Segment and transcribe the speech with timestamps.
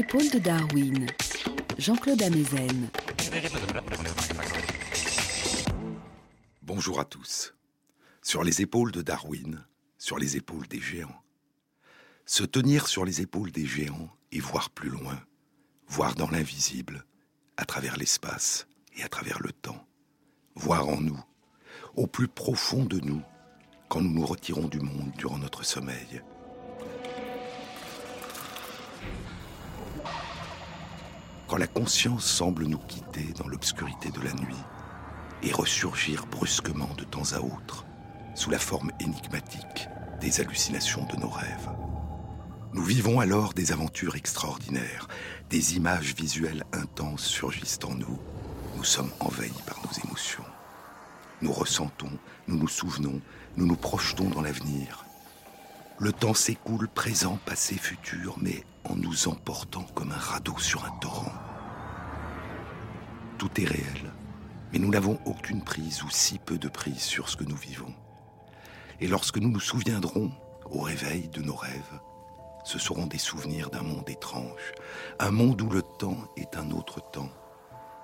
[0.00, 1.06] Épaules de Darwin,
[1.76, 2.88] Jean-Claude Amezen.
[6.62, 7.52] Bonjour à tous.
[8.22, 9.62] Sur les épaules de Darwin,
[9.98, 11.22] sur les épaules des géants.
[12.24, 15.20] Se tenir sur les épaules des géants et voir plus loin,
[15.86, 17.04] voir dans l'invisible,
[17.58, 19.86] à travers l'espace et à travers le temps,
[20.54, 21.22] voir en nous,
[21.94, 23.20] au plus profond de nous,
[23.90, 26.22] quand nous nous retirons du monde durant notre sommeil.
[31.50, 34.62] Quand la conscience semble nous quitter dans l'obscurité de la nuit
[35.42, 37.84] et ressurgir brusquement de temps à autre,
[38.36, 39.88] sous la forme énigmatique
[40.20, 41.68] des hallucinations de nos rêves.
[42.72, 45.08] Nous vivons alors des aventures extraordinaires,
[45.50, 48.20] des images visuelles intenses surgissent en nous.
[48.76, 50.44] Nous sommes envahis par nos émotions.
[51.42, 52.12] Nous ressentons,
[52.46, 53.20] nous nous souvenons,
[53.56, 55.04] nous nous projetons dans l'avenir.
[55.98, 60.96] Le temps s'écoule, présent, passé, futur, mais en nous emportant comme un radeau sur un
[60.98, 61.32] torrent.
[63.38, 64.12] Tout est réel,
[64.72, 67.94] mais nous n'avons aucune prise ou si peu de prise sur ce que nous vivons.
[69.00, 70.30] Et lorsque nous nous souviendrons,
[70.70, 72.00] au réveil de nos rêves,
[72.64, 74.72] ce seront des souvenirs d'un monde étrange,
[75.18, 77.30] un monde où le temps est un autre temps,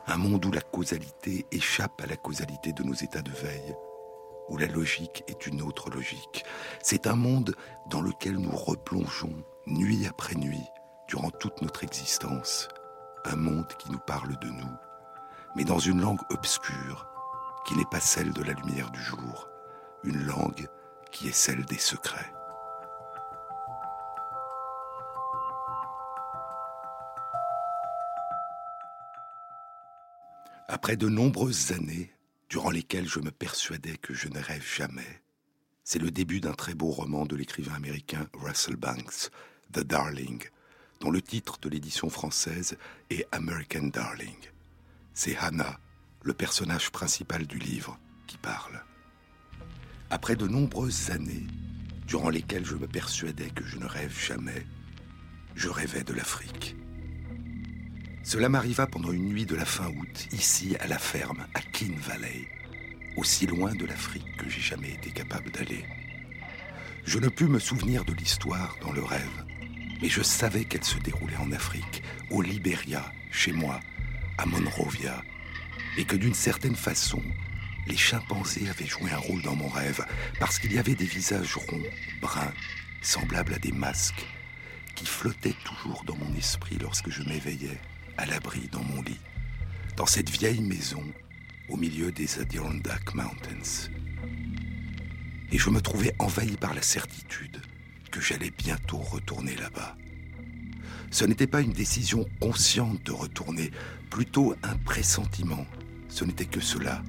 [0.06, 3.74] un monde où la causalité échappe à la causalité de nos états de veille,
[4.48, 6.44] où la logique est une autre logique.
[6.82, 7.54] C'est un monde
[7.90, 10.64] dans lequel nous replongeons nuit après nuit
[11.08, 12.68] durant toute notre existence,
[13.24, 14.76] un monde qui nous parle de nous,
[15.56, 17.08] mais dans une langue obscure
[17.66, 19.48] qui n'est pas celle de la lumière du jour,
[20.04, 20.68] une langue
[21.10, 22.32] qui est celle des secrets.
[30.68, 32.12] Après de nombreuses années,
[32.48, 35.22] durant lesquelles je me persuadais que je ne rêve jamais,
[35.82, 39.30] c'est le début d'un très beau roman de l'écrivain américain Russell Banks,
[39.72, 40.42] The Darling,
[41.00, 42.76] dont le titre de l'édition française
[43.10, 44.36] est American Darling.
[45.14, 45.78] C'est Hannah,
[46.22, 48.82] le personnage principal du livre, qui parle.
[50.10, 51.46] Après de nombreuses années,
[52.06, 54.66] durant lesquelles je me persuadais que je ne rêve jamais,
[55.54, 56.76] je rêvais de l'Afrique.
[58.22, 61.94] Cela m'arriva pendant une nuit de la fin août, ici à la ferme, à Kin
[61.98, 62.48] Valley,
[63.16, 65.84] aussi loin de l'Afrique que j'ai jamais été capable d'aller.
[67.04, 69.45] Je ne pus me souvenir de l'histoire dans le rêve,
[70.00, 73.80] mais je savais qu'elle se déroulait en Afrique, au Liberia, chez moi,
[74.38, 75.22] à Monrovia,
[75.96, 77.22] et que d'une certaine façon,
[77.86, 80.04] les chimpanzés avaient joué un rôle dans mon rêve,
[80.38, 81.82] parce qu'il y avait des visages ronds,
[82.20, 82.52] bruns,
[83.02, 84.26] semblables à des masques,
[84.94, 87.78] qui flottaient toujours dans mon esprit lorsque je m'éveillais
[88.16, 89.20] à l'abri dans mon lit,
[89.96, 91.04] dans cette vieille maison
[91.68, 93.90] au milieu des Adirondack Mountains.
[95.52, 97.60] Et je me trouvais envahi par la certitude
[98.20, 99.96] j'allais bientôt retourner là-bas.
[101.10, 103.70] Ce n'était pas une décision consciente de retourner,
[104.10, 105.66] plutôt un pressentiment.
[106.08, 107.02] Ce n'était que cela,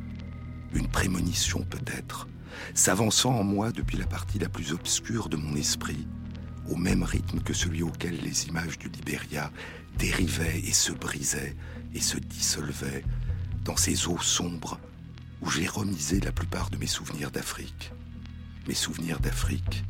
[0.74, 2.28] une prémonition peut-être,
[2.74, 6.08] s'avançant en moi depuis la partie la plus obscure de mon esprit,
[6.70, 9.52] au même rythme que celui auquel les images du Libéria
[9.98, 11.56] dérivait et se brisait
[11.94, 13.04] et se dissolvait
[13.64, 14.80] dans ces eaux sombres
[15.42, 17.92] où j'ai remisé la plupart de mes souvenirs d'Afrique.
[18.68, 19.84] Mes souvenirs d'Afrique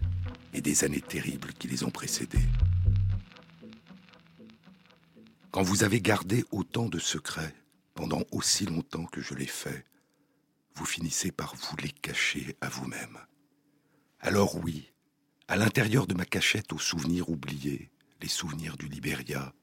[0.57, 2.47] et des années terribles qui les ont précédés.
[5.51, 7.53] Quand vous avez gardé autant de secrets
[7.93, 9.85] pendant aussi longtemps que je l'ai fait,
[10.73, 13.19] vous finissez par vous les cacher à vous-même.
[14.19, 14.91] Alors oui,
[15.47, 17.91] à l'intérieur de ma cachette aux souvenirs oubliés,
[18.21, 19.53] les souvenirs du Libéria,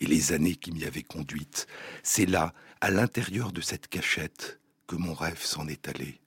[0.00, 1.66] et les années qui m'y avaient conduite.
[2.02, 6.20] C'est là, à l'intérieur de cette cachette, que mon rêve s'en est allé,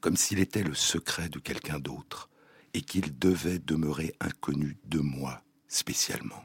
[0.00, 2.30] comme s'il était le secret de quelqu'un d'autre,
[2.74, 6.42] et qu'il devait demeurer inconnu de moi spécialement.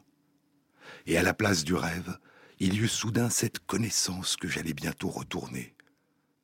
[1.05, 2.17] Et à la place du rêve,
[2.59, 5.73] il y eut soudain cette connaissance que j'allais bientôt retourner.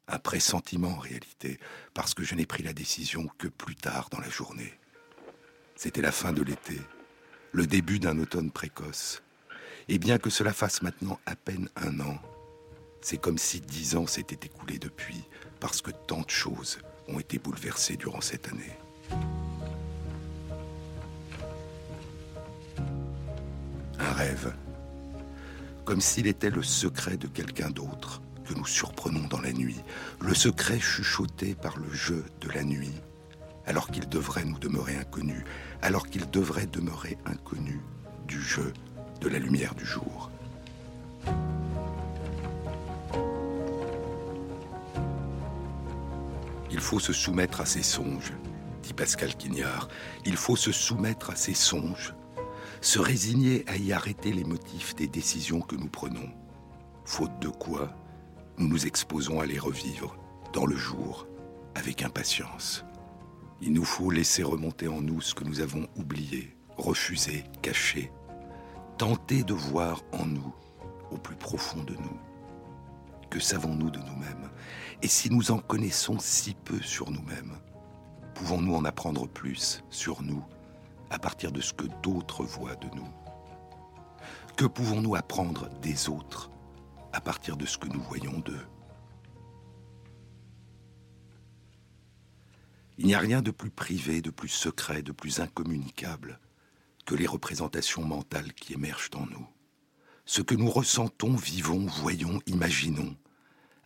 [0.07, 1.59] Un pressentiment en réalité,
[1.93, 4.73] parce que je n'ai pris la décision que plus tard dans la journée.
[5.75, 6.79] C'était la fin de l'été,
[7.53, 9.23] le début d'un automne précoce,
[9.87, 12.21] et bien que cela fasse maintenant à peine un an,
[13.01, 15.23] c'est comme si dix ans s'étaient écoulés depuis,
[15.59, 18.77] parce que tant de choses ont été bouleversées durant cette année.
[23.99, 24.53] Un rêve,
[25.85, 29.79] comme s'il était le secret de quelqu'un d'autre que nous surprenons dans la nuit,
[30.19, 32.93] le secret chuchoté par le jeu de la nuit,
[33.65, 35.43] alors qu'il devrait nous demeurer inconnu,
[35.81, 37.79] alors qu'il devrait demeurer inconnu
[38.27, 38.73] du jeu
[39.21, 40.31] de la lumière du jour.
[46.71, 48.33] Il faut se soumettre à ses songes,
[48.81, 49.89] dit Pascal Quignard.
[50.25, 52.13] Il faut se soumettre à ses songes.
[52.81, 56.29] Se résigner à y arrêter les motifs des décisions que nous prenons,
[57.05, 57.95] faute de quoi
[58.57, 60.17] nous nous exposons à les revivre
[60.51, 61.27] dans le jour
[61.75, 62.83] avec impatience.
[63.61, 68.11] Il nous faut laisser remonter en nous ce que nous avons oublié, refusé, caché,
[68.97, 70.53] tenter de voir en nous,
[71.11, 72.19] au plus profond de nous.
[73.29, 74.49] Que savons-nous de nous-mêmes?
[75.03, 77.57] Et si nous en connaissons si peu sur nous-mêmes,
[78.33, 80.43] pouvons-nous en apprendre plus sur nous
[81.11, 83.07] à partir de ce que d'autres voient de nous
[84.55, 86.49] Que pouvons-nous apprendre des autres
[87.13, 88.65] à partir de ce que nous voyons d'eux?
[92.97, 96.39] Il n'y a rien de plus privé, de plus secret, de plus incommunicable
[97.05, 99.47] que les représentations mentales qui émergent en nous.
[100.25, 103.17] Ce que nous ressentons, vivons, voyons, imaginons,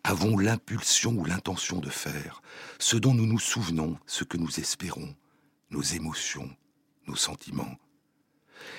[0.03, 2.41] avons l'impulsion ou l'intention de faire,
[2.77, 5.15] ce dont nous nous souvenons, ce que nous espérons,
[5.71, 6.55] nos émotions,
[7.07, 7.77] nos sentiments.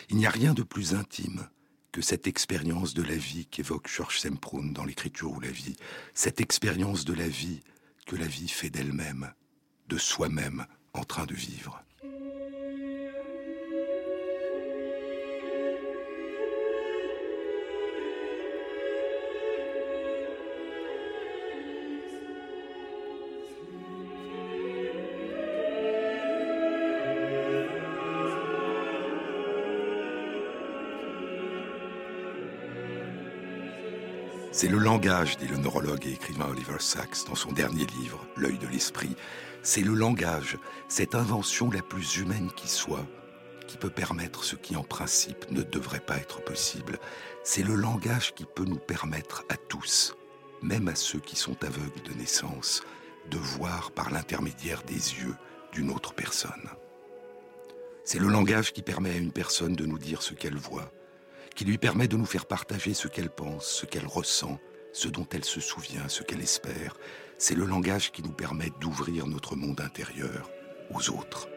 [0.09, 1.49] Il n'y a rien de plus intime
[1.93, 5.77] que cette expérience de la vie qu'évoque Georges Semprun dans l'écriture ou la vie,
[6.15, 7.63] cette expérience de la vie
[8.07, 9.33] que la vie fait d'elle-même,
[9.89, 11.83] de soi-même en train de vivre.
[34.57, 38.57] C'est le langage, dit le neurologue et écrivain Oliver Sacks dans son dernier livre, L'œil
[38.57, 39.15] de l'esprit.
[39.63, 40.57] C'est le langage,
[40.89, 43.07] cette invention la plus humaine qui soit,
[43.67, 46.99] qui peut permettre ce qui en principe ne devrait pas être possible.
[47.45, 50.17] C'est le langage qui peut nous permettre à tous,
[50.63, 52.83] même à ceux qui sont aveugles de naissance,
[53.31, 55.37] de voir par l'intermédiaire des yeux
[55.73, 56.71] d'une autre personne.
[58.05, 60.91] C'est le langage qui permet à une personne de nous dire ce qu'elle voit,
[61.57, 64.61] qui lui permet de nous faire partager ce qu'elle pense, ce qu'elle ressent,
[64.93, 66.95] ce dont elle se souvient, ce qu'elle espère.
[67.39, 70.51] C'est le langage qui nous permet d'ouvrir notre monde intérieur
[70.91, 71.49] aux autres.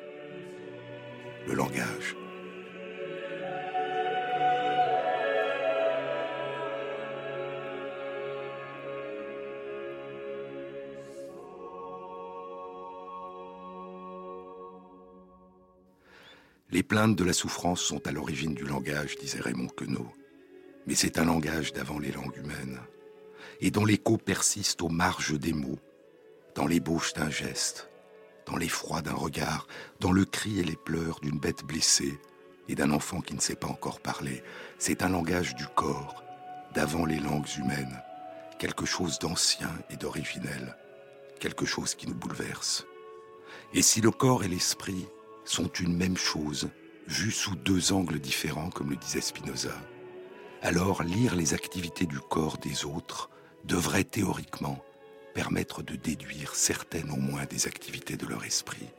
[1.45, 2.15] Le langage.
[16.71, 20.07] Les plaintes de la souffrance sont à l'origine du langage, disait Raymond Queneau.
[20.86, 22.80] Mais c'est un langage d'avant les langues humaines,
[23.60, 25.80] et dont l'écho persiste aux marges des mots,
[26.54, 27.89] dans l'ébauche d'un geste,
[28.45, 29.68] dans l'effroi d'un regard,
[30.00, 32.19] dans le cri et les pleurs d'une bête blessée
[32.68, 34.44] et d'un enfant qui ne sait pas encore parler.
[34.77, 36.24] C'est un langage du corps,
[36.75, 38.00] d'avant les langues humaines,
[38.60, 40.77] quelque chose d'ancien et d'originel,
[41.39, 42.86] quelque chose qui nous bouleverse.
[43.74, 45.07] Et si le corps et l'esprit
[45.49, 46.69] sont une même chose,
[47.07, 49.73] vue sous deux angles différents, comme le disait Spinoza,
[50.61, 53.31] alors lire les activités du corps des autres
[53.63, 54.83] devrait théoriquement
[55.33, 58.89] permettre de déduire certaines au moins des activités de leur esprit.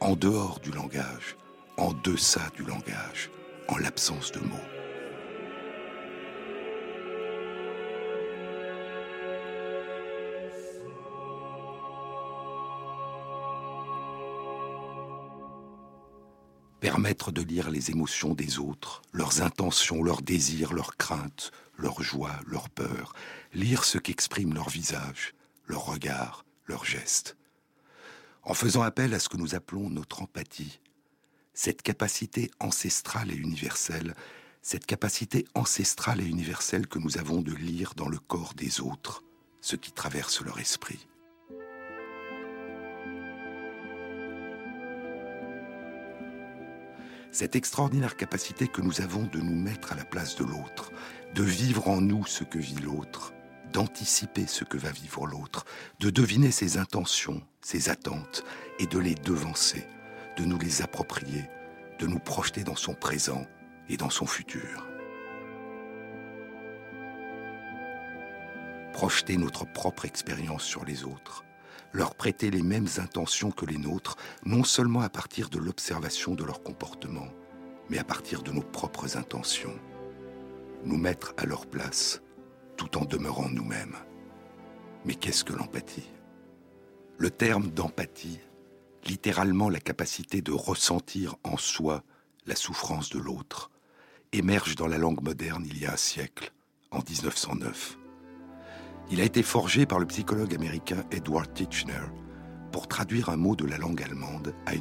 [0.00, 1.36] En dehors du langage,
[1.76, 3.30] en deçà du langage,
[3.68, 4.73] en l'absence de mots.
[17.04, 22.70] De lire les émotions des autres, leurs intentions, leurs désirs, leurs craintes, leurs joies, leurs
[22.70, 23.12] peurs,
[23.52, 25.34] lire ce qu'expriment leurs visages,
[25.66, 27.36] leurs regards, leurs gestes.
[28.42, 30.80] En faisant appel à ce que nous appelons notre empathie,
[31.52, 34.14] cette capacité ancestrale et universelle,
[34.62, 39.22] cette capacité ancestrale et universelle que nous avons de lire dans le corps des autres
[39.60, 41.06] ce qui traverse leur esprit.
[47.34, 50.92] Cette extraordinaire capacité que nous avons de nous mettre à la place de l'autre,
[51.34, 53.34] de vivre en nous ce que vit l'autre,
[53.72, 55.64] d'anticiper ce que va vivre l'autre,
[55.98, 58.44] de deviner ses intentions, ses attentes,
[58.78, 59.84] et de les devancer,
[60.36, 61.50] de nous les approprier,
[61.98, 63.44] de nous projeter dans son présent
[63.88, 64.86] et dans son futur.
[68.92, 71.44] Projeter notre propre expérience sur les autres,
[71.94, 76.44] leur prêter les mêmes intentions que les nôtres, non seulement à partir de l'observation de
[76.44, 77.28] leur comportement,
[77.88, 79.78] mais à partir de nos propres intentions.
[80.84, 82.20] Nous mettre à leur place,
[82.76, 83.96] tout en demeurant nous-mêmes.
[85.04, 86.10] Mais qu'est-ce que l'empathie?
[87.16, 88.40] Le terme d'empathie,
[89.06, 92.02] littéralement la capacité de ressentir en soi
[92.46, 93.70] la souffrance de l'autre,
[94.32, 96.52] émerge dans la langue moderne il y a un siècle,
[96.90, 97.98] en 1909.
[99.10, 102.06] Il a été forgé par le psychologue américain Edward Titchener
[102.72, 104.72] pour traduire un mot de la langue allemande à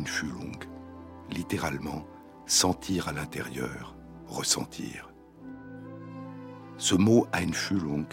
[1.30, 2.06] littéralement
[2.46, 3.96] sentir à l'intérieur,
[4.28, 5.14] ressentir.
[6.78, 8.06] Ce mot Einfühlung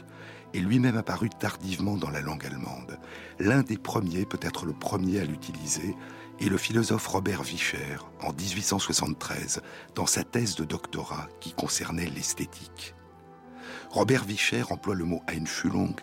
[0.53, 2.99] est lui-même apparu tardivement dans la langue allemande.
[3.39, 5.95] L'un des premiers, peut-être le premier à l'utiliser,
[6.41, 9.63] est le philosophe Robert Vischer en 1873
[9.95, 12.95] dans sa thèse de doctorat qui concernait l'esthétique.
[13.91, 15.95] Robert Vischer emploie le mot Einfühlung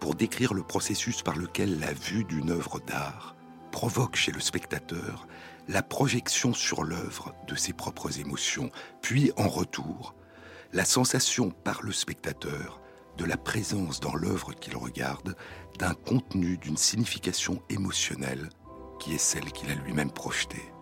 [0.00, 3.36] pour décrire le processus par lequel la vue d'une œuvre d'art
[3.70, 5.26] provoque chez le spectateur
[5.68, 8.70] la projection sur l'œuvre de ses propres émotions,
[9.02, 10.14] puis en retour,
[10.72, 12.80] la sensation par le spectateur
[13.16, 15.36] de la présence dans l'œuvre qu'il regarde
[15.78, 18.48] d'un contenu, d'une signification émotionnelle
[18.98, 20.72] qui est celle qu'il a lui-même projetée.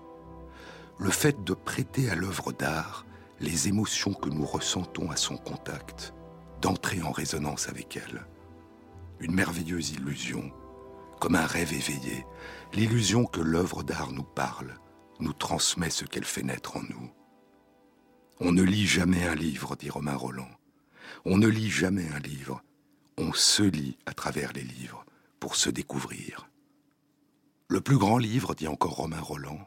[0.98, 3.04] Le fait de prêter à l'œuvre d'art
[3.40, 6.12] les émotions que nous ressentons à son contact,
[6.60, 8.26] d'entrer en résonance avec elle.
[9.20, 10.52] Une merveilleuse illusion,
[11.20, 12.24] comme un rêve éveillé,
[12.72, 14.78] l'illusion que l'œuvre d'art nous parle,
[15.20, 17.10] nous transmet ce qu'elle fait naître en nous.
[18.40, 20.50] On ne lit jamais un livre, dit Romain Roland.
[21.24, 22.62] On ne lit jamais un livre.
[23.16, 25.04] On se lit à travers les livres
[25.40, 26.48] pour se découvrir.
[27.68, 29.66] Le plus grand livre, dit encore Romain Roland,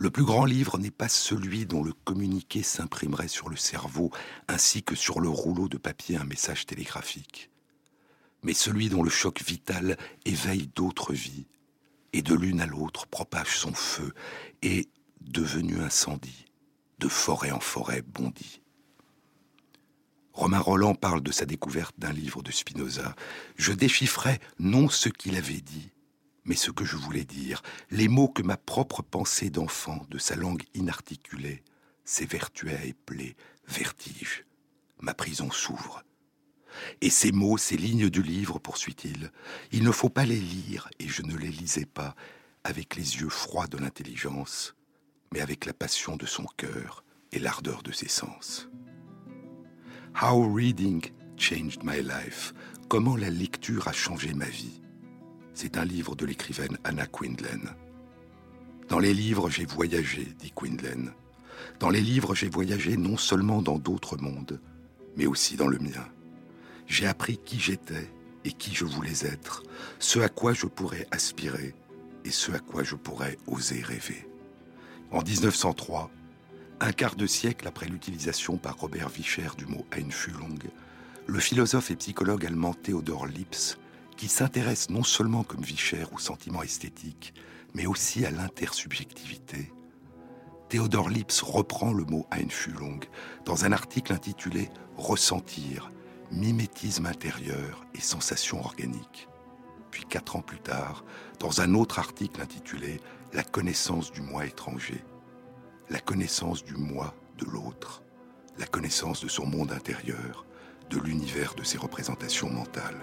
[0.00, 4.10] le plus grand livre n'est pas celui dont le communiqué s'imprimerait sur le cerveau
[4.48, 7.50] ainsi que sur le rouleau de papier un message télégraphique,
[8.42, 11.46] mais celui dont le choc vital éveille d'autres vies
[12.14, 14.14] et de l'une à l'autre propage son feu
[14.62, 14.88] et,
[15.20, 16.46] devenu incendie,
[16.98, 18.62] de forêt en forêt bondit.
[20.32, 23.14] Romain Roland parle de sa découverte d'un livre de Spinoza.
[23.56, 25.90] Je déchiffrais non ce qu'il avait dit,
[26.44, 30.36] mais ce que je voulais dire, les mots que ma propre pensée d'enfant, de sa
[30.36, 31.62] langue inarticulée,
[32.04, 33.36] s'évertuait à épeler,
[33.68, 34.44] vertige.
[35.00, 36.02] Ma prison s'ouvre.
[37.00, 39.32] Et ces mots, ces lignes du livre, poursuit-il,
[39.72, 42.14] il ne faut pas les lire, et je ne les lisais pas,
[42.64, 44.74] avec les yeux froids de l'intelligence,
[45.32, 48.68] mais avec la passion de son cœur et l'ardeur de ses sens.
[50.20, 52.52] How reading changed my life.
[52.88, 54.79] Comment la lecture a changé ma vie.
[55.62, 57.74] C'est un livre de l'écrivaine Anna Quindlen.
[58.88, 61.12] Dans les livres, j'ai voyagé, dit Quindlen.
[61.80, 64.58] Dans les livres, j'ai voyagé non seulement dans d'autres mondes,
[65.18, 66.08] mais aussi dans le mien.
[66.86, 68.10] J'ai appris qui j'étais
[68.46, 69.62] et qui je voulais être,
[69.98, 71.74] ce à quoi je pourrais aspirer
[72.24, 74.26] et ce à quoi je pourrais oser rêver.
[75.10, 76.10] En 1903,
[76.80, 80.70] un quart de siècle après l'utilisation par Robert Vischer du mot Einfühlung,
[81.26, 83.76] le philosophe et psychologue allemand Theodor Lips,
[84.20, 87.32] qui s'intéresse non seulement comme Vischer au sentiment esthétique,
[87.72, 89.72] mais aussi à l'intersubjectivité,
[90.68, 93.02] Theodor Lips reprend le mot Einfühlung
[93.46, 95.90] dans un article intitulé Ressentir,
[96.30, 99.26] mimétisme intérieur et sensation organique.
[99.90, 101.02] Puis quatre ans plus tard,
[101.38, 103.00] dans un autre article intitulé
[103.32, 105.02] La connaissance du moi étranger,
[105.88, 108.02] la connaissance du moi de l'autre,
[108.58, 110.44] la connaissance de son monde intérieur,
[110.90, 113.00] de l'univers de ses représentations mentales.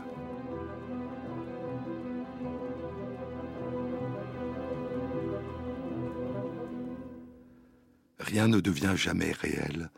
[8.20, 9.92] Rien ne devient jamais réel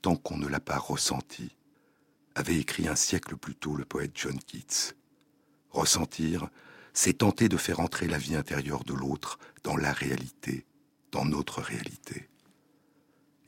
[0.00, 1.56] tant qu'on ne l'a pas ressenti
[2.34, 4.94] avait écrit un siècle plus tôt le poète John Keats.
[5.70, 6.48] Ressentir,
[6.92, 10.66] c'est tenter de faire entrer la vie intérieure de l'autre dans la réalité,
[11.10, 12.28] dans notre réalité.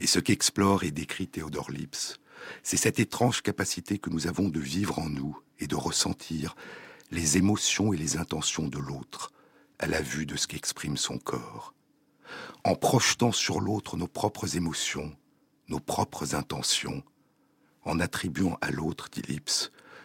[0.00, 2.18] Et ce qu'explore et décrit Théodore Lips,
[2.62, 6.56] c'est cette étrange capacité que nous avons de vivre en nous et de ressentir
[7.10, 9.32] les émotions et les intentions de l'autre
[9.78, 11.74] à la vue de ce qu'exprime son corps.
[12.64, 15.14] En projetant sur l'autre nos propres émotions,
[15.68, 17.02] nos propres intentions,
[17.84, 19.22] en attribuant à l'autre, dit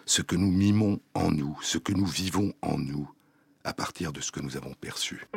[0.05, 3.09] ce que nous mimons en nous, ce que nous vivons en nous,
[3.63, 5.27] à partir de ce que nous avons perçu.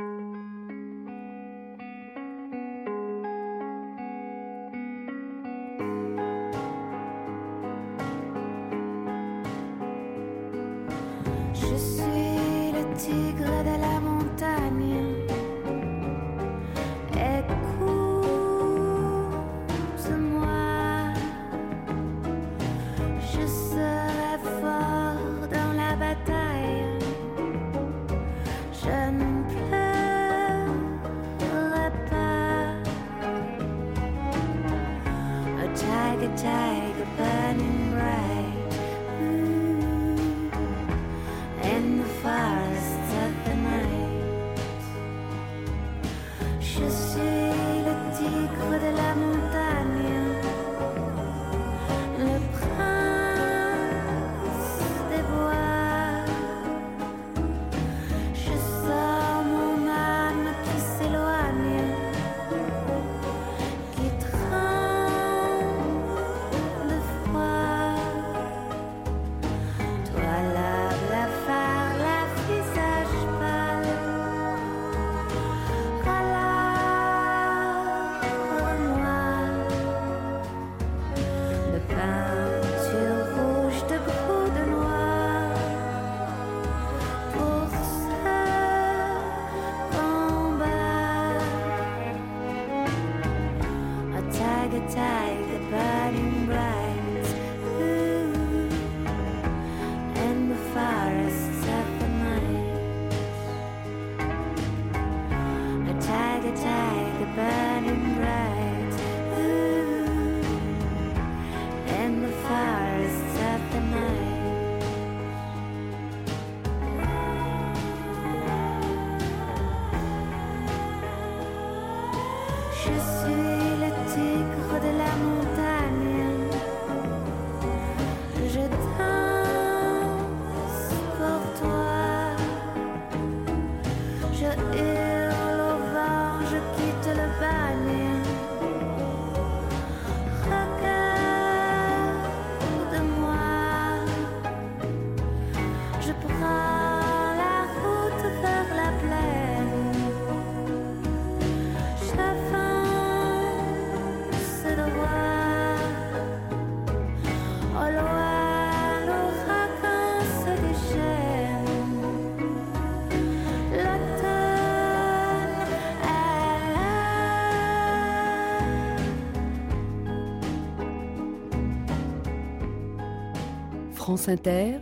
[174.02, 174.80] France Inter,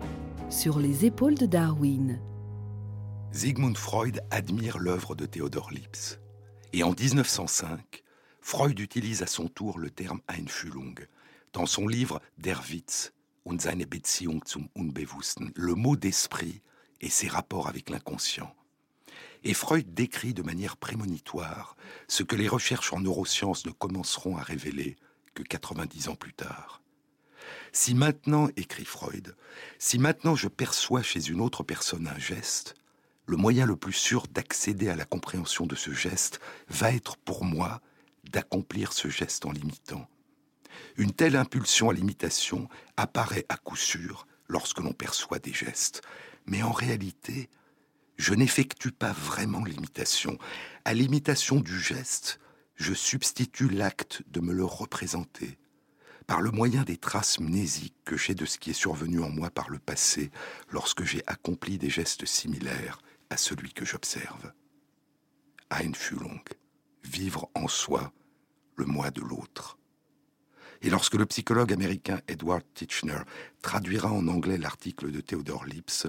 [0.49, 2.19] sur les épaules de Darwin.
[3.33, 6.19] Sigmund Freud admire l'œuvre de Theodor Lipps.
[6.73, 8.03] Et en 1905,
[8.41, 10.95] Freud utilise à son tour le terme Einfühlung
[11.53, 13.13] dans son livre Der Witz
[13.45, 16.63] und seine Beziehung zum Unbewussten, le mot d'esprit
[17.03, 18.57] et ses rapports avec l'inconscient.
[19.45, 21.77] Et Freud décrit de manière prémonitoire
[22.09, 24.97] ce que les recherches en neurosciences ne commenceront à révéler
[25.35, 26.80] que 90 ans plus tard.
[27.73, 29.37] Si maintenant, écrit Freud,
[29.79, 32.75] si maintenant je perçois chez une autre personne un geste,
[33.27, 37.45] le moyen le plus sûr d'accéder à la compréhension de ce geste va être pour
[37.45, 37.81] moi
[38.29, 40.09] d'accomplir ce geste en l'imitant.
[40.97, 46.03] Une telle impulsion à l'imitation apparaît à coup sûr lorsque l'on perçoit des gestes,
[46.47, 47.49] mais en réalité,
[48.17, 50.37] je n'effectue pas vraiment l'imitation.
[50.85, 52.41] À l'imitation du geste,
[52.75, 55.57] je substitue l'acte de me le représenter,
[56.27, 59.51] par le moyen des traces mnésiques que j'ai de ce qui est survenu en moi
[59.51, 60.31] par le passé
[60.71, 62.99] lorsque j'ai accompli des gestes similaires
[63.31, 64.53] à celui que j'observe.
[65.71, 66.43] Einfühlung,
[67.05, 68.13] vivre en soi
[68.77, 69.79] le moi de l'autre.
[70.83, 73.21] Et lorsque le psychologue américain Edward Titchener
[73.63, 76.07] traduira en anglais l'article de Theodore Lipps,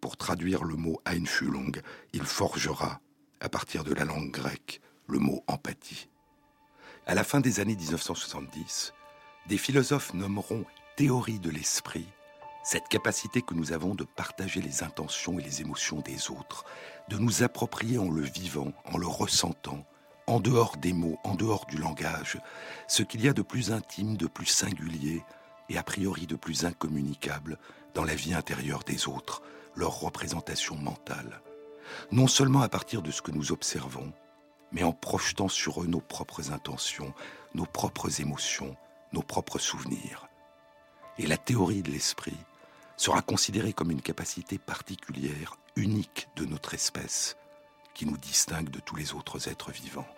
[0.00, 1.80] pour traduire le mot Einfühlung,
[2.12, 3.00] il forgera,
[3.40, 6.08] à partir de la langue grecque, le mot empathie.
[7.06, 8.92] À la fin des années 1970,
[9.48, 10.64] des philosophes nommeront
[10.96, 12.06] théorie de l'esprit
[12.62, 16.66] cette capacité que nous avons de partager les intentions et les émotions des autres,
[17.08, 19.86] de nous approprier en le vivant, en le ressentant,
[20.26, 22.38] en dehors des mots, en dehors du langage,
[22.86, 25.22] ce qu'il y a de plus intime, de plus singulier
[25.70, 27.56] et a priori de plus incommunicable
[27.94, 29.40] dans la vie intérieure des autres,
[29.74, 31.40] leur représentation mentale.
[32.12, 34.12] Non seulement à partir de ce que nous observons,
[34.72, 37.14] mais en projetant sur eux nos propres intentions,
[37.54, 38.76] nos propres émotions,
[39.12, 40.28] nos propres souvenirs.
[41.18, 42.36] Et la théorie de l'esprit
[42.96, 47.36] sera considérée comme une capacité particulière, unique de notre espèce,
[47.94, 50.08] qui nous distingue de tous les autres êtres vivants.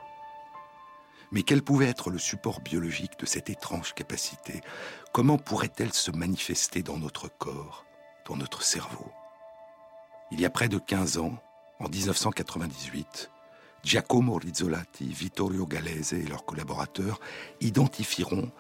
[1.33, 4.61] Mais quel pouvait être le support biologique de cette étrange capacité?
[5.13, 7.85] Comment pourrait-elle se manifester dans notre corps,
[8.27, 9.13] dans notre cerveau?
[10.33, 11.41] Il y a près de 15 ans,
[11.79, 13.31] en 1998,
[13.85, 17.21] Giacomo Rizzolatti, Vittorio Gallese et leurs collaborateurs
[17.61, 18.51] identifieront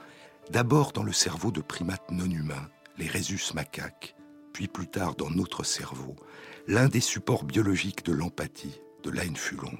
[0.50, 4.16] D'abord dans le cerveau de primates non humains, les rhésus macaques,
[4.52, 6.16] puis plus tard dans notre cerveau,
[6.66, 9.78] l'un des supports biologiques de l'empathie, de l'Einfühlung.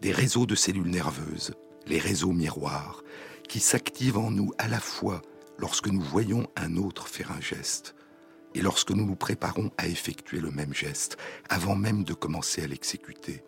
[0.00, 1.54] Des réseaux de cellules nerveuses,
[1.86, 3.04] les réseaux miroirs,
[3.48, 5.22] qui s'activent en nous à la fois
[5.58, 7.94] lorsque nous voyons un autre faire un geste
[8.56, 11.16] et lorsque nous nous préparons à effectuer le même geste
[11.48, 13.44] avant même de commencer à l'exécuter,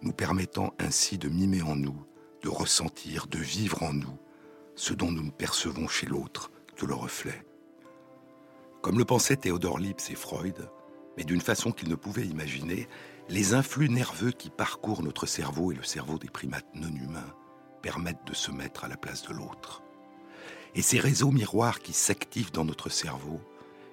[0.00, 2.02] nous permettant ainsi de mimer en nous,
[2.42, 4.18] de ressentir, de vivre en nous
[4.74, 7.44] ce dont nous ne percevons chez l'autre que le reflet.
[8.80, 10.68] Comme le pensaient Théodore Lipps et Freud,
[11.16, 12.88] mais d'une façon qu'ils ne pouvaient imaginer,
[13.28, 17.34] les influx nerveux qui parcourent notre cerveau et le cerveau des primates non humains
[17.82, 19.82] permettent de se mettre à la place de l'autre.
[20.74, 23.40] Et ces réseaux miroirs qui s'activent dans notre cerveau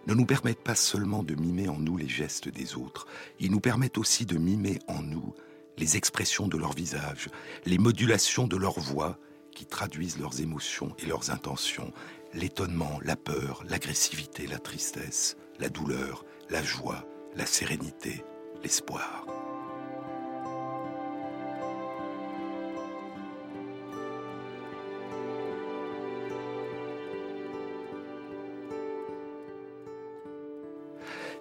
[0.07, 3.05] ne nous permettent pas seulement de mimer en nous les gestes des autres,
[3.39, 5.35] ils nous permettent aussi de mimer en nous
[5.77, 7.29] les expressions de leur visage,
[7.65, 9.17] les modulations de leur voix
[9.59, 11.91] qui traduisent leurs émotions et leurs intentions,
[12.33, 18.23] l'étonnement, la peur, l'agressivité, la tristesse, la douleur, la joie, la sérénité,
[18.63, 19.25] l'espoir.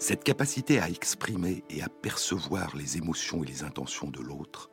[0.00, 4.70] Cette capacité à exprimer et à percevoir les émotions et les intentions de l'autre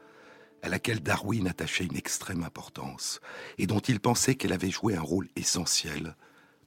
[0.66, 3.20] à laquelle Darwin attachait une extrême importance,
[3.60, 6.16] et dont il pensait qu'elle avait joué un rôle essentiel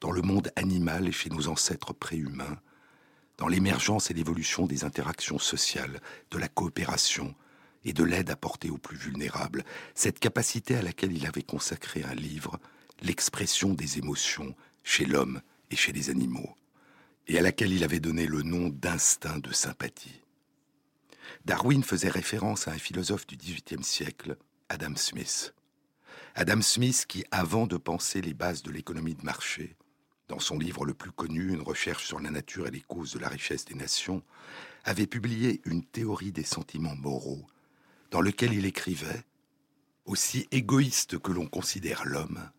[0.00, 2.60] dans le monde animal et chez nos ancêtres préhumains,
[3.38, 7.34] dans l'émergence et l'évolution des interactions sociales, de la coopération
[7.84, 9.64] et de l'aide apportée aux plus vulnérables,
[9.96, 12.60] cette capacité à laquelle il avait consacré un livre,
[13.02, 15.40] l'expression des émotions chez l'homme
[15.72, 16.54] et chez les animaux,
[17.26, 20.22] et à laquelle il avait donné le nom d'instinct de sympathie.
[21.44, 24.36] Darwin faisait référence à un philosophe du XVIIIe siècle,
[24.68, 25.54] Adam Smith.
[26.34, 29.76] Adam Smith qui, avant de penser les bases de l'économie de marché,
[30.28, 33.18] dans son livre le plus connu, Une recherche sur la nature et les causes de
[33.18, 34.22] la richesse des nations,
[34.84, 37.46] avait publié une théorie des sentiments moraux,
[38.10, 39.24] dans lequel il écrivait
[40.04, 42.50] Aussi égoïste que l'on considère l'homme,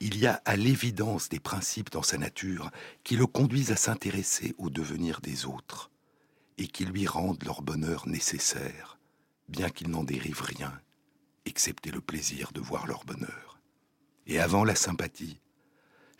[0.00, 2.70] il y a à l'évidence des principes dans sa nature
[3.04, 5.89] qui le conduisent à s'intéresser au devenir des autres
[6.60, 8.98] et qui lui rendent leur bonheur nécessaire,
[9.48, 10.78] bien qu'il n'en dérive rien,
[11.46, 13.58] excepté le plaisir de voir leur bonheur.
[14.26, 15.40] Et avant la sympathie,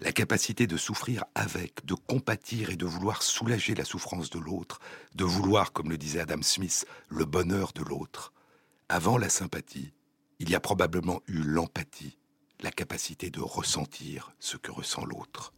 [0.01, 4.81] la capacité de souffrir avec, de compatir et de vouloir soulager la souffrance de l'autre,
[5.15, 8.33] de vouloir, comme le disait Adam Smith, le bonheur de l'autre.
[8.89, 9.93] Avant la sympathie,
[10.39, 12.17] il y a probablement eu l'empathie,
[12.61, 15.53] la capacité de ressentir ce que ressent l'autre.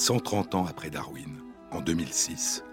[0.00, 2.64] 130 ans après Darwin, en 2006,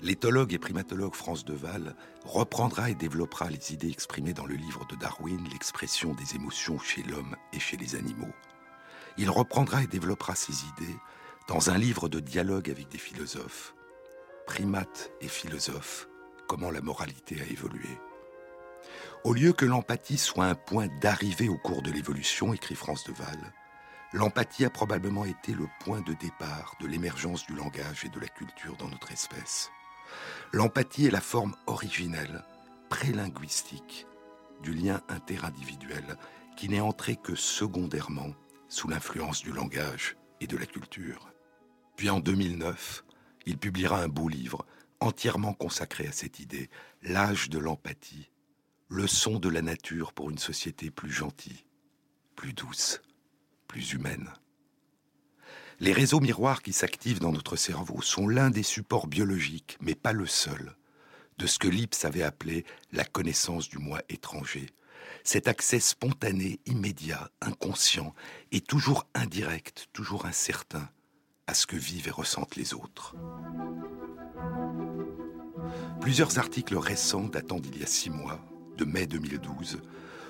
[0.00, 4.94] l'éthologue et primatologue France Deval reprendra et développera les idées exprimées dans le livre de
[4.94, 8.32] Darwin, l'expression des émotions chez l'homme et chez les animaux.
[9.16, 10.96] Il reprendra et développera ces idées
[11.48, 13.74] dans un livre de dialogue avec des philosophes.
[14.46, 16.08] Primates et philosophes,
[16.46, 17.90] comment la moralité a évolué.
[19.24, 23.52] Au lieu que l'empathie soit un point d'arrivée au cours de l'évolution, écrit France Deval,
[24.12, 28.28] l'empathie a probablement été le point de départ de l'émergence du langage et de la
[28.28, 29.70] culture dans notre espèce.
[30.52, 32.42] L'empathie est la forme originelle,
[32.88, 34.06] prélinguistique,
[34.62, 36.16] du lien interindividuel
[36.56, 38.34] qui n'est entré que secondairement
[38.68, 41.30] sous l'influence du langage et de la culture.
[41.96, 43.04] Puis en 2009,
[43.46, 44.66] il publiera un beau livre
[45.00, 46.70] entièrement consacré à cette idée,
[47.02, 48.30] L'âge de l'empathie,
[48.88, 51.64] leçon de la nature pour une société plus gentille,
[52.34, 53.00] plus douce
[53.76, 54.30] humaine.
[55.80, 60.12] Les réseaux miroirs qui s'activent dans notre cerveau sont l'un des supports biologiques, mais pas
[60.12, 60.74] le seul,
[61.38, 64.66] de ce que Lips avait appelé la connaissance du moi étranger.
[65.22, 68.14] Cet accès spontané, immédiat, inconscient
[68.50, 70.88] et toujours indirect, toujours incertain
[71.46, 73.14] à ce que vivent et ressentent les autres.
[76.00, 78.40] Plusieurs articles récents datant d'il y a six mois,
[78.76, 79.80] de mai 2012,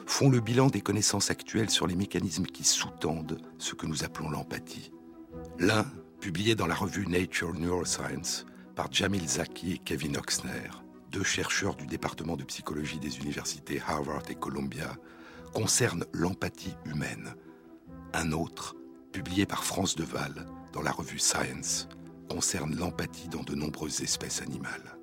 [0.09, 4.31] font le bilan des connaissances actuelles sur les mécanismes qui sous-tendent ce que nous appelons
[4.31, 4.91] l'empathie.
[5.59, 5.85] L'un,
[6.21, 10.71] publié dans la revue Nature Neuroscience par Jamil Zaki et Kevin Oxner,
[11.13, 14.97] deux chercheurs du département de psychologie des universités Harvard et Columbia,
[15.53, 17.35] concerne l'empathie humaine.
[18.15, 18.77] Un autre,
[19.13, 21.87] publié par France Deval dans la revue Science,
[22.31, 24.97] concerne l'empathie dans de nombreuses espèces animales.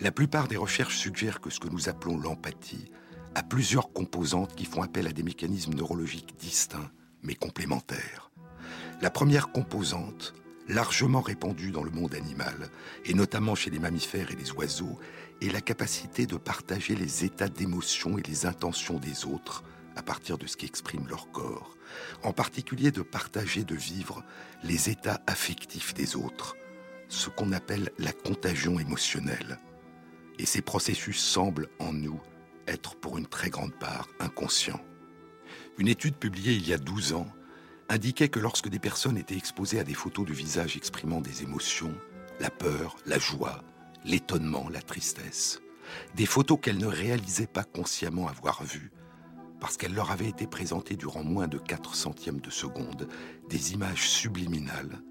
[0.00, 2.90] La plupart des recherches suggèrent que ce que nous appelons l'empathie
[3.34, 6.90] à plusieurs composantes qui font appel à des mécanismes neurologiques distincts
[7.22, 8.30] mais complémentaires.
[9.02, 10.34] La première composante,
[10.68, 12.70] largement répandue dans le monde animal,
[13.04, 14.98] et notamment chez les mammifères et les oiseaux,
[15.42, 19.64] est la capacité de partager les états d'émotion et les intentions des autres
[19.96, 21.76] à partir de ce qu'exprime leur corps,
[22.22, 24.22] en particulier de partager, de vivre
[24.62, 26.56] les états affectifs des autres,
[27.08, 29.58] ce qu'on appelle la contagion émotionnelle.
[30.38, 32.20] Et ces processus semblent en nous
[32.70, 34.80] être pour une très grande part inconscient.
[35.78, 37.28] Une étude publiée il y a 12 ans
[37.88, 41.94] indiquait que lorsque des personnes étaient exposées à des photos de visage exprimant des émotions,
[42.38, 43.62] la peur, la joie,
[44.04, 45.60] l'étonnement, la tristesse,
[46.14, 48.92] des photos qu'elles ne réalisaient pas consciemment avoir vues,
[49.58, 53.08] parce qu'elles leur avaient été présentées durant moins de 4 centièmes de seconde,
[53.48, 55.02] des images subliminales,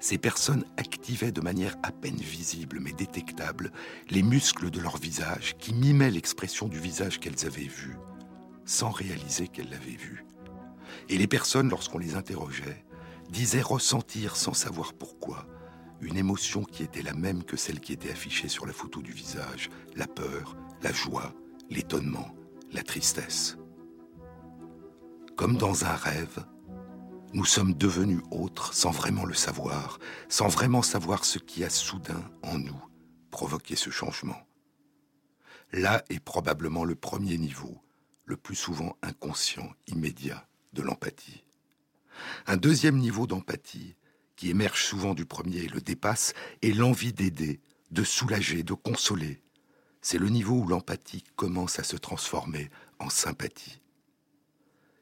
[0.00, 3.70] ces personnes activaient de manière à peine visible mais détectable
[4.08, 7.96] les muscles de leur visage qui mimaient l'expression du visage qu'elles avaient vu,
[8.64, 10.24] sans réaliser qu'elles l'avaient vu.
[11.08, 12.84] Et les personnes, lorsqu'on les interrogeait,
[13.30, 15.46] disaient ressentir sans savoir pourquoi
[16.00, 19.12] une émotion qui était la même que celle qui était affichée sur la photo du
[19.12, 21.34] visage, la peur, la joie,
[21.68, 22.34] l'étonnement,
[22.72, 23.58] la tristesse.
[25.36, 26.44] Comme dans un rêve,
[27.32, 32.28] Nous sommes devenus autres sans vraiment le savoir, sans vraiment savoir ce qui a soudain,
[32.42, 32.84] en nous,
[33.30, 34.48] provoqué ce changement.
[35.72, 37.80] Là est probablement le premier niveau,
[38.24, 41.44] le plus souvent inconscient, immédiat, de l'empathie.
[42.48, 43.94] Un deuxième niveau d'empathie,
[44.34, 47.60] qui émerge souvent du premier et le dépasse, est l'envie d'aider,
[47.92, 49.40] de soulager, de consoler.
[50.02, 53.80] C'est le niveau où l'empathie commence à se transformer en sympathie.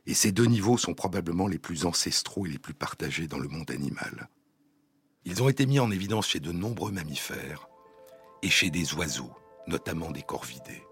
[0.08, 3.46] Et ces deux niveaux sont probablement les plus ancestraux et les plus partagés dans le
[3.46, 4.30] monde animal.
[5.26, 7.68] Ils ont été mis en évidence chez de nombreux mammifères
[8.42, 9.30] et chez des oiseaux,
[9.66, 10.82] notamment des corvidés.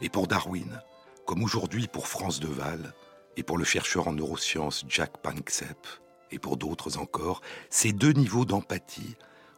[0.00, 0.82] Et pour Darwin,
[1.26, 2.92] comme aujourd'hui pour France Deval,
[3.36, 5.86] et pour le chercheur en neurosciences Jack Panksepp,
[6.32, 9.14] et pour d'autres encore, ces deux niveaux d'empathie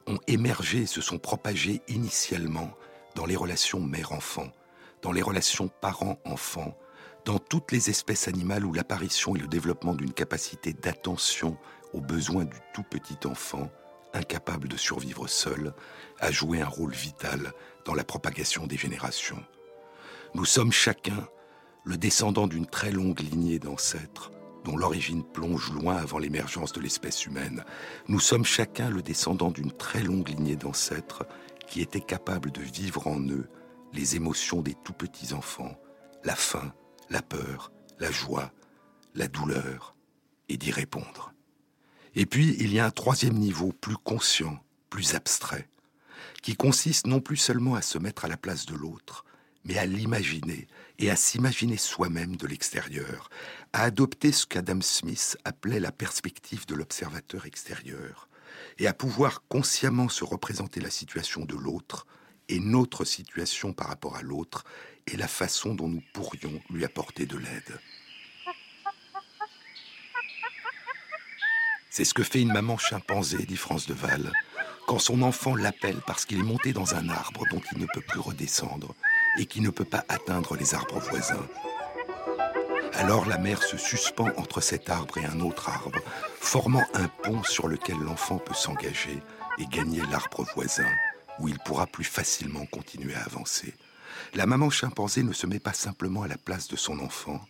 [0.07, 2.71] ont émergé et se sont propagés initialement
[3.15, 4.53] dans les relations mère-enfant,
[5.01, 6.77] dans les relations parent-enfant,
[7.25, 11.57] dans toutes les espèces animales où l'apparition et le développement d'une capacité d'attention
[11.93, 13.71] aux besoins du tout petit enfant,
[14.15, 15.75] incapable de survivre seul,
[16.19, 17.53] a joué un rôle vital
[17.85, 19.43] dans la propagation des générations.
[20.35, 21.29] Nous sommes chacun
[21.85, 24.31] le descendant d'une très longue lignée d'ancêtres
[24.65, 27.65] dont l'origine plonge loin avant l'émergence de l'espèce humaine.
[28.09, 31.25] Nous sommes chacun le descendant d'une très longue lignée d'ancêtres
[31.67, 33.49] qui étaient capables de vivre en eux
[33.93, 35.75] les émotions des tout petits enfants,
[36.25, 36.73] la faim,
[37.11, 38.53] la peur, la joie,
[39.15, 39.95] la douleur,
[40.49, 41.33] et d'y répondre.
[42.15, 45.69] Et puis, il y a un troisième niveau plus conscient, plus abstrait,
[46.43, 49.25] qui consiste non plus seulement à se mettre à la place de l'autre,
[49.65, 50.67] mais à l'imaginer
[50.99, 53.29] et à s'imaginer soi-même de l'extérieur,
[53.73, 58.29] à adopter ce qu'Adam Smith appelait la perspective de l'observateur extérieur,
[58.79, 62.07] et à pouvoir consciemment se représenter la situation de l'autre
[62.49, 64.65] et notre situation par rapport à l'autre
[65.13, 67.79] et la façon dont nous pourrions lui apporter de l'aide.
[71.91, 74.33] C'est ce que fait une maman chimpanzé, dit France de Val,
[74.87, 78.01] quand son enfant l'appelle parce qu'il est monté dans un arbre dont il ne peut
[78.01, 78.95] plus redescendre
[79.39, 81.47] et qui ne peut pas atteindre les arbres voisins.
[82.95, 86.01] Alors la mère se suspend entre cet arbre et un autre arbre,
[86.39, 89.19] formant un pont sur lequel l'enfant peut s'engager
[89.59, 90.91] et gagner l'arbre voisin,
[91.39, 93.75] où il pourra plus facilement continuer à avancer.
[94.35, 97.41] La maman chimpanzé ne se met pas simplement à la place de son enfant,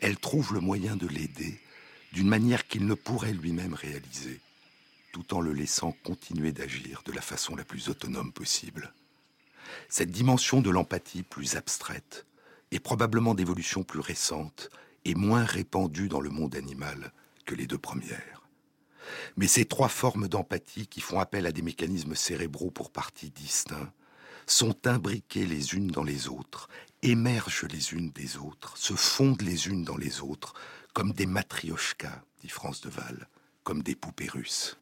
[0.00, 1.60] elle trouve le moyen de l'aider
[2.12, 4.40] d'une manière qu'il ne pourrait lui-même réaliser,
[5.12, 8.92] tout en le laissant continuer d'agir de la façon la plus autonome possible.
[9.88, 12.26] Cette dimension de l'empathie plus abstraite
[12.70, 14.70] est probablement d'évolution plus récente
[15.04, 17.12] et moins répandue dans le monde animal
[17.44, 18.42] que les deux premières.
[19.36, 23.92] Mais ces trois formes d'empathie qui font appel à des mécanismes cérébraux pour partie distincts
[24.50, 26.68] sont imbriquées les unes dans les autres,
[27.02, 30.54] émergent les unes des autres, se fondent les unes dans les autres,
[30.94, 33.28] comme des matrioshkas, dit France de Val,
[33.62, 34.78] comme des poupées russes.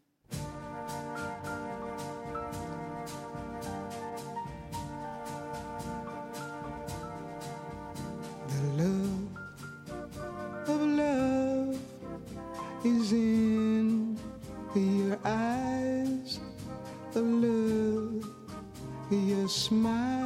[19.10, 20.25] Your smile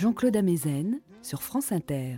[0.00, 2.16] Jean-Claude Amezen sur France Inter.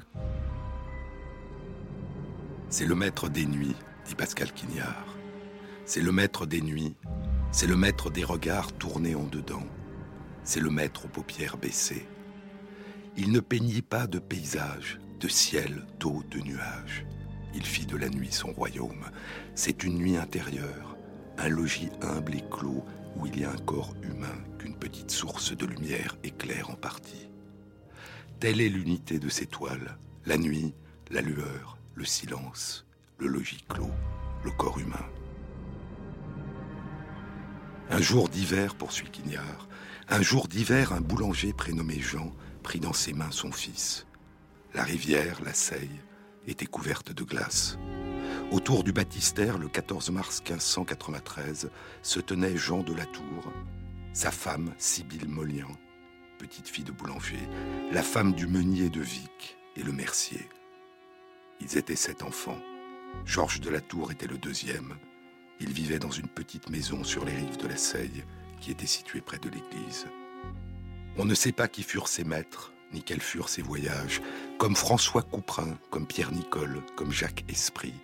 [2.69, 3.75] C'est le maître des nuits,
[4.07, 5.17] dit Pascal Quignard.
[5.85, 6.95] C'est le maître des nuits,
[7.51, 9.67] c'est le maître des regards tournés en dedans,
[10.45, 12.07] c'est le maître aux paupières baissées.
[13.17, 17.05] Il ne peignit pas de paysage, de ciel, d'eau, de nuages.
[17.53, 19.07] Il fit de la nuit son royaume.
[19.57, 20.97] C'est une nuit intérieure,
[21.37, 22.85] un logis humble et clos
[23.17, 27.32] où il y a un corps humain qu'une petite source de lumière éclaire en partie.
[28.43, 30.75] Telle est l'unité de ces toiles, la nuit,
[31.13, 32.85] la lueur, le silence,
[33.19, 33.93] le logis clos,
[34.43, 35.07] le corps humain.
[37.89, 39.69] Un jour d'hiver, poursuit Quignard,
[40.09, 42.33] un jour d'hiver, un boulanger prénommé Jean
[42.65, 44.09] prit dans ses mains son fils.
[44.75, 46.01] La rivière, la Seille,
[46.49, 47.79] était couverte de glace.
[48.51, 51.71] Autour du baptistère, le 14 mars 1593,
[52.03, 53.53] se tenait Jean de la Tour,
[54.13, 55.71] sa femme, Sibylle Molian,
[56.43, 57.39] petite fille de boulanger,
[57.93, 60.49] la femme du meunier de Vic et le mercier.
[61.61, 62.59] Ils étaient sept enfants.
[63.25, 64.97] Georges de la Tour était le deuxième.
[65.61, 68.25] Il vivait dans une petite maison sur les rives de la Seille,
[68.61, 70.09] qui était située près de l'église.
[71.17, 74.21] On ne sait pas qui furent ses maîtres, ni quels furent ses voyages.
[74.59, 77.95] Comme François Couperin, comme Pierre Nicole, comme Jacques Esprit,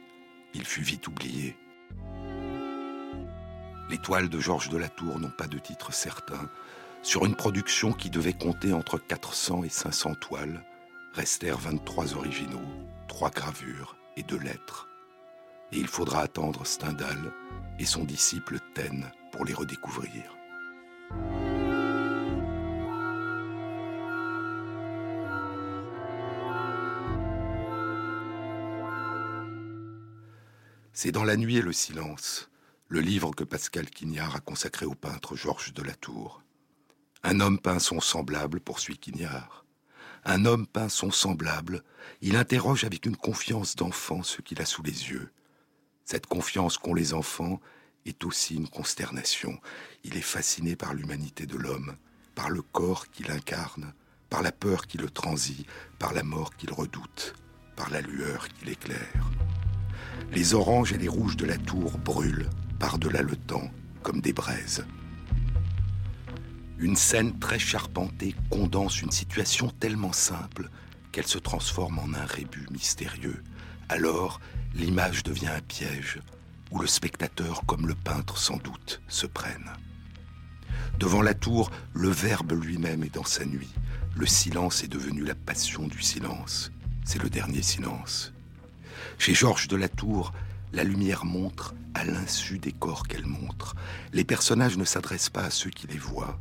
[0.55, 1.57] il fut vite oublié.
[3.91, 6.49] Les toiles de Georges de la Tour n'ont pas de titre certain.
[7.09, 10.63] Sur une production qui devait compter entre 400 et 500 toiles,
[11.15, 12.61] restèrent 23 originaux,
[13.09, 14.91] trois gravures et deux lettres.
[15.73, 17.33] Et il faudra attendre Stendhal
[17.79, 20.37] et son disciple Taine pour les redécouvrir.
[30.93, 32.51] C'est dans la nuit et le silence,
[32.89, 35.95] le livre que Pascal Quignard a consacré au peintre Georges de la.
[37.25, 39.65] Un homme peint son semblable, poursuit Quignard.
[40.25, 41.83] Un homme peint son semblable,
[42.21, 45.31] il interroge avec une confiance d'enfant ce qu'il a sous les yeux.
[46.05, 47.61] Cette confiance qu'ont les enfants
[48.07, 49.61] est aussi une consternation.
[50.05, 51.97] Il est fasciné par l'humanité de l'homme,
[52.35, 53.93] par le corps qu'il incarne,
[54.31, 55.67] par la peur qui le transit,
[55.99, 57.35] par la mort qu'il redoute,
[57.77, 59.31] par la lueur qui l'éclaire.
[60.33, 63.71] Les oranges et les rouges de la tour brûlent par-delà le temps
[64.03, 64.85] comme des braises.
[66.81, 70.71] Une scène très charpentée condense une situation tellement simple
[71.11, 73.43] qu'elle se transforme en un rébut mystérieux.
[73.89, 74.41] Alors,
[74.75, 76.21] l'image devient un piège
[76.71, 79.73] où le spectateur, comme le peintre sans doute, se prenne.
[81.01, 83.75] Devant la tour, le verbe lui-même est dans sa nuit.
[84.15, 86.71] Le silence est devenu la passion du silence.
[87.05, 88.33] C'est le dernier silence.
[89.19, 90.33] Chez Georges de la Tour,
[90.73, 93.75] la lumière montre à l'insu des corps qu'elle montre.
[94.13, 96.39] Les personnages ne s'adressent pas à ceux qui les voient.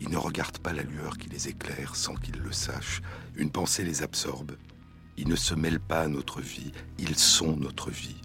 [0.00, 3.02] Ils ne regardent pas la lueur qui les éclaire sans qu'ils le sachent.
[3.36, 4.52] Une pensée les absorbe.
[5.16, 6.72] Ils ne se mêlent pas à notre vie.
[6.98, 8.20] Ils sont notre vie.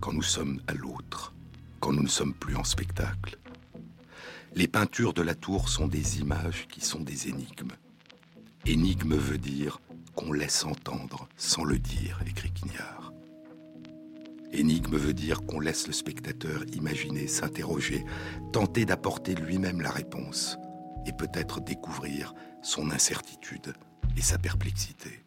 [0.00, 1.34] Quand nous sommes à l'autre.
[1.80, 3.38] Quand nous ne sommes plus en spectacle.
[4.54, 7.72] Les peintures de la tour sont des images qui sont des énigmes.
[8.66, 9.80] Énigme veut dire
[10.14, 13.12] qu'on laisse entendre sans le dire, écrit Quignard.
[14.52, 18.04] Énigme veut dire qu'on laisse le spectateur imaginer, s'interroger,
[18.52, 20.58] tenter d'apporter lui-même la réponse
[21.08, 23.74] et peut-être découvrir son incertitude
[24.16, 25.24] et sa perplexité.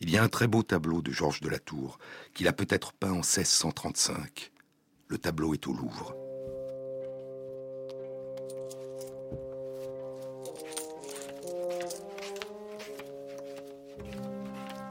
[0.00, 1.98] Il y a un très beau tableau de Georges de la Tour
[2.34, 4.52] qu'il a peut-être peint en 1635.
[5.08, 6.14] Le tableau est au Louvre.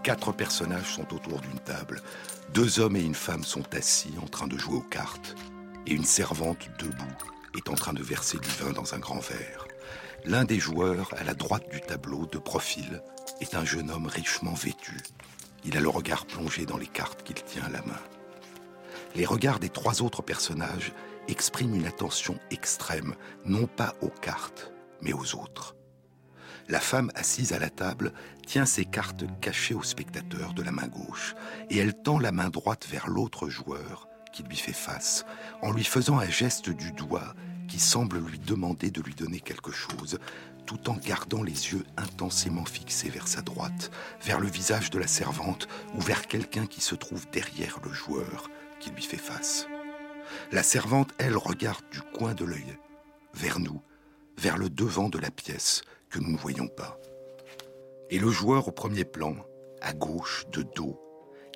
[0.04, 2.02] Quatre personnages sont autour d'une table.
[2.54, 5.36] Deux hommes et une femme sont assis en train de jouer aux cartes.
[5.86, 9.68] Et une servante debout est en train de verser du vin dans un grand verre.
[10.26, 13.01] L'un des joueurs, à la droite du tableau, de profil,
[13.41, 14.97] est un jeune homme richement vêtu.
[15.66, 17.99] Il a le regard plongé dans les cartes qu'il tient à la main.
[19.16, 20.93] Les regards des trois autres personnages
[21.28, 25.76] expriment une attention extrême, non pas aux cartes, mais aux autres.
[26.70, 28.14] La femme assise à la table
[28.47, 31.36] tient ses cartes cachées au spectateur de la main gauche
[31.70, 35.26] et elle tend la main droite vers l'autre joueur qui lui fait face
[35.62, 37.34] en lui faisant un geste du doigt
[37.68, 40.20] qui semble lui demander de lui donner quelque chose
[40.66, 45.08] tout en gardant les yeux intensément fixés vers sa droite, vers le visage de la
[45.08, 49.68] servante ou vers quelqu'un qui se trouve derrière le joueur qui lui fait face.
[50.52, 52.78] La servante, elle, regarde du coin de l'œil
[53.34, 53.82] vers nous,
[54.38, 57.00] vers le devant de la pièce, que nous ne voyons pas.
[58.10, 59.36] Et le joueur au premier plan,
[59.82, 61.00] à gauche, de dos,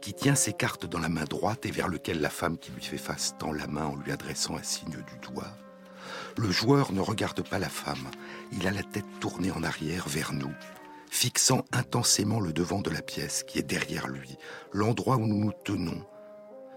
[0.01, 2.81] qui tient ses cartes dans la main droite et vers lequel la femme qui lui
[2.83, 5.57] fait face tend la main en lui adressant un signe du doigt,
[6.37, 8.09] Le joueur ne regarde pas la femme,
[8.51, 10.53] il a la tête tournée en arrière vers nous,
[11.09, 14.37] fixant intensément le devant de la pièce qui est derrière lui,
[14.71, 16.05] l'endroit où nous nous tenons,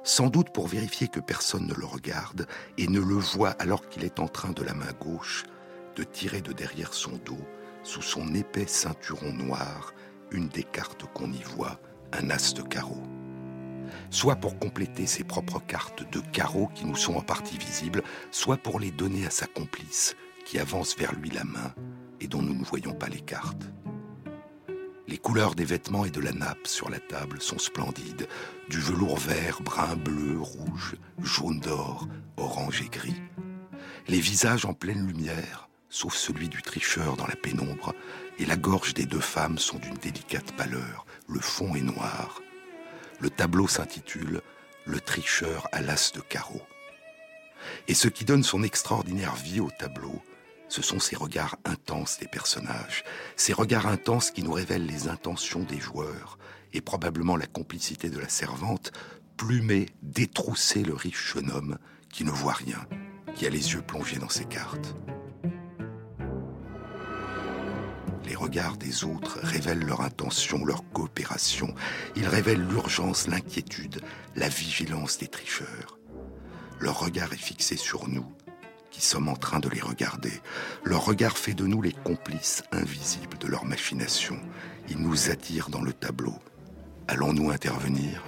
[0.02, 2.46] sans doute pour vérifier que personne ne le regarde
[2.78, 5.44] et ne le voit alors qu'il est en train de la main gauche
[5.96, 7.44] de tirer de derrière son dos,
[7.82, 9.92] sous son épais ceinturon noir,
[10.30, 11.78] une des cartes qu'on y voit,
[12.12, 13.02] un as de carreau.
[14.10, 18.56] Soit pour compléter ses propres cartes de carreaux qui nous sont en partie visibles, soit
[18.56, 21.74] pour les donner à sa complice, qui avance vers lui la main
[22.20, 23.70] et dont nous ne voyons pas les cartes.
[25.08, 28.28] Les couleurs des vêtements et de la nappe sur la table sont splendides,
[28.68, 32.06] du velours vert, brun, bleu, rouge, jaune d'or,
[32.36, 33.20] orange et gris.
[34.06, 37.92] Les visages en pleine lumière, sauf celui du tricheur dans la pénombre,
[38.38, 42.40] et la gorge des deux femmes sont d'une délicate pâleur, le fond est noir.
[43.20, 44.42] Le tableau s'intitule
[44.84, 46.62] Le tricheur à l'as de carreau.
[47.88, 50.22] Et ce qui donne son extraordinaire vie au tableau,
[50.68, 53.04] ce sont ces regards intenses des personnages,
[53.36, 56.38] ces regards intenses qui nous révèlent les intentions des joueurs,
[56.72, 58.92] et probablement la complicité de la servante,
[59.36, 61.78] plumer, détrousser le riche jeune homme
[62.08, 62.86] qui ne voit rien,
[63.34, 64.94] qui a les yeux plongés dans ses cartes.
[68.30, 71.74] Les regards des autres révèlent leur intention, leur coopération.
[72.14, 74.00] Ils révèlent l'urgence, l'inquiétude,
[74.36, 75.98] la vigilance des tricheurs.
[76.78, 78.24] Leur regard est fixé sur nous,
[78.92, 80.30] qui sommes en train de les regarder.
[80.84, 84.38] Leur regard fait de nous les complices invisibles de leur machination.
[84.88, 86.36] Ils nous attirent dans le tableau.
[87.08, 88.22] Allons-nous intervenir?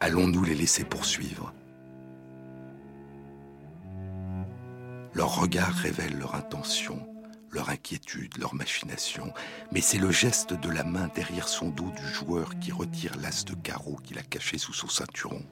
[0.00, 1.52] Allons-nous les laisser poursuivre?
[5.12, 7.06] Leur regard révèle leur intention,
[7.50, 9.32] leur inquiétude, leur machination,
[9.72, 13.44] mais c'est le geste de la main derrière son dos du joueur qui retire l'as
[13.44, 15.42] de carreau qu'il a caché sous son ceinturon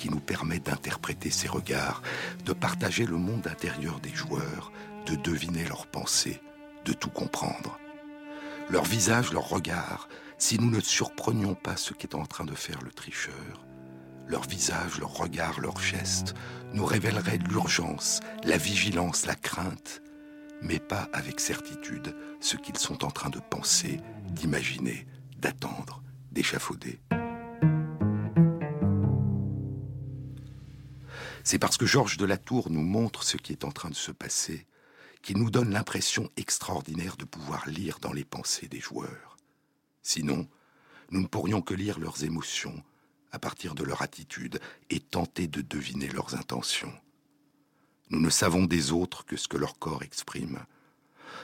[0.00, 2.02] qui nous permet d'interpréter ces regards,
[2.46, 4.72] de partager le monde intérieur des joueurs,
[5.04, 6.40] de deviner leurs pensées,
[6.86, 7.78] de tout comprendre.
[8.70, 10.08] Leur visage, leur regard,
[10.38, 13.66] si nous ne surprenions pas ce qu'est en train de faire le tricheur,
[14.26, 16.34] leur visage, leur regard, leurs gestes
[16.72, 20.00] nous révéleraient l'urgence, la vigilance, la crainte,
[20.62, 25.06] mais pas avec certitude ce qu'ils sont en train de penser, d'imaginer,
[25.38, 26.02] d'attendre,
[26.32, 27.00] d'échafauder.
[31.42, 33.94] C'est parce que Georges de la Tour nous montre ce qui est en train de
[33.94, 34.66] se passer
[35.22, 39.36] qu'il nous donne l'impression extraordinaire de pouvoir lire dans les pensées des joueurs.
[40.02, 40.48] Sinon,
[41.10, 42.82] nous ne pourrions que lire leurs émotions
[43.32, 46.92] à partir de leur attitude et tenter de deviner leurs intentions.
[48.10, 50.58] Nous ne savons des autres que ce que leur corps exprime.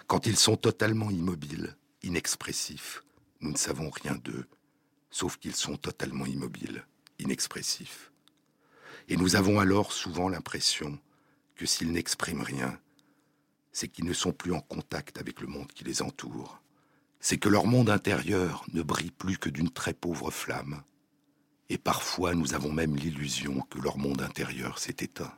[0.09, 3.05] Quand ils sont totalement immobiles, inexpressifs,
[3.41, 4.47] nous ne savons rien d'eux,
[5.11, 6.85] sauf qu'ils sont totalement immobiles,
[7.21, 8.11] inexpressifs.
[9.09, 10.99] Et nous avons alors souvent l'impression
[11.55, 12.81] que s'ils n'expriment rien,
[13.71, 16.61] c'est qu'ils ne sont plus en contact avec le monde qui les entoure.
[17.21, 20.83] C'est que leur monde intérieur ne brille plus que d'une très pauvre flamme.
[21.69, 25.33] Et parfois nous avons même l'illusion que leur monde intérieur s'est éteint.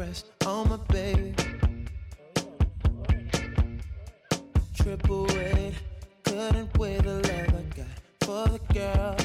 [0.00, 1.34] Breast on my baby.
[4.74, 5.74] Triple weight,
[6.24, 9.16] couldn't weigh the love I got for the girl.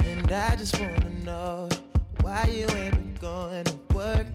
[0.00, 1.68] And I just wanna know
[2.20, 4.26] why you ain't been going to work.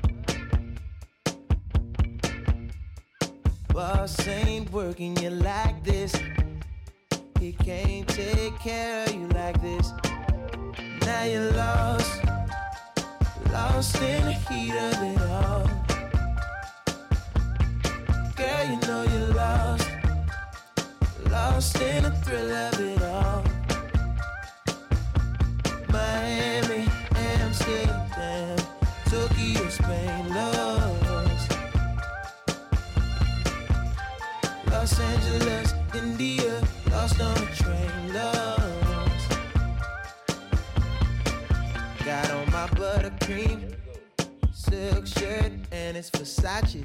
[3.68, 6.14] Boss ain't working you like this.
[7.40, 9.92] He can't take care of you like this.
[11.10, 12.22] Now you're lost
[13.52, 15.66] lost in the heat of it all.
[18.38, 19.90] Girl, you know you're lost,
[21.32, 23.44] lost in the thrill of it all.
[25.92, 28.58] Miami, Amsterdam,
[29.10, 31.52] Tokyo, Spain, lost.
[34.72, 38.14] Los Angeles, India, lost on a train,
[42.10, 42.74] lost.
[42.76, 43.76] buttercream
[44.54, 46.84] silk shirt and it's Versace.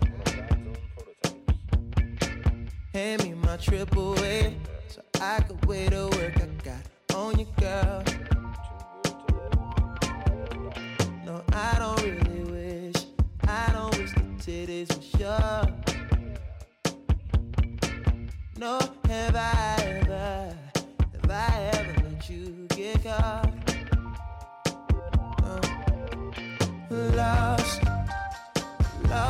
[2.93, 4.55] Hand me my triple A
[4.89, 8.05] so I could wait to work I got on you, girl.
[11.25, 13.05] No, I don't really wish,
[13.49, 15.67] I don't wish the titties were sure.
[18.59, 20.57] No, have I ever,
[21.13, 23.54] have I ever let you get caught?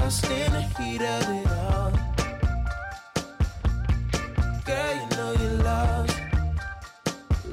[0.04, 1.90] Lost, in the heat of it all.
[4.66, 6.20] Girl, you know you're lost,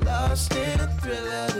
[0.05, 1.50] lost in the thrill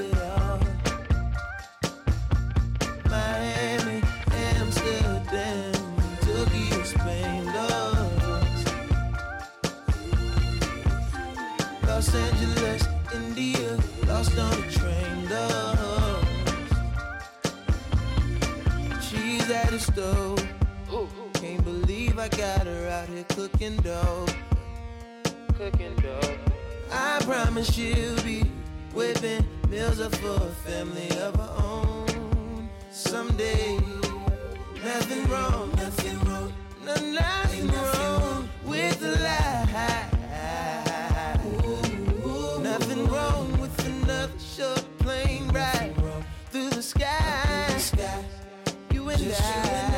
[23.42, 24.26] cooking dough.
[25.58, 26.38] Cooking dough.
[26.92, 28.44] I promise she'll be
[28.94, 32.70] whipping meals up for a family of her own.
[32.92, 33.80] Someday,
[34.84, 36.54] nothing wrong, nothing wrong,
[36.86, 39.58] no, nothing wrong with the lie.
[42.62, 45.96] Nothing wrong with another short plane ride
[46.52, 47.80] through the sky.
[48.92, 49.91] You and I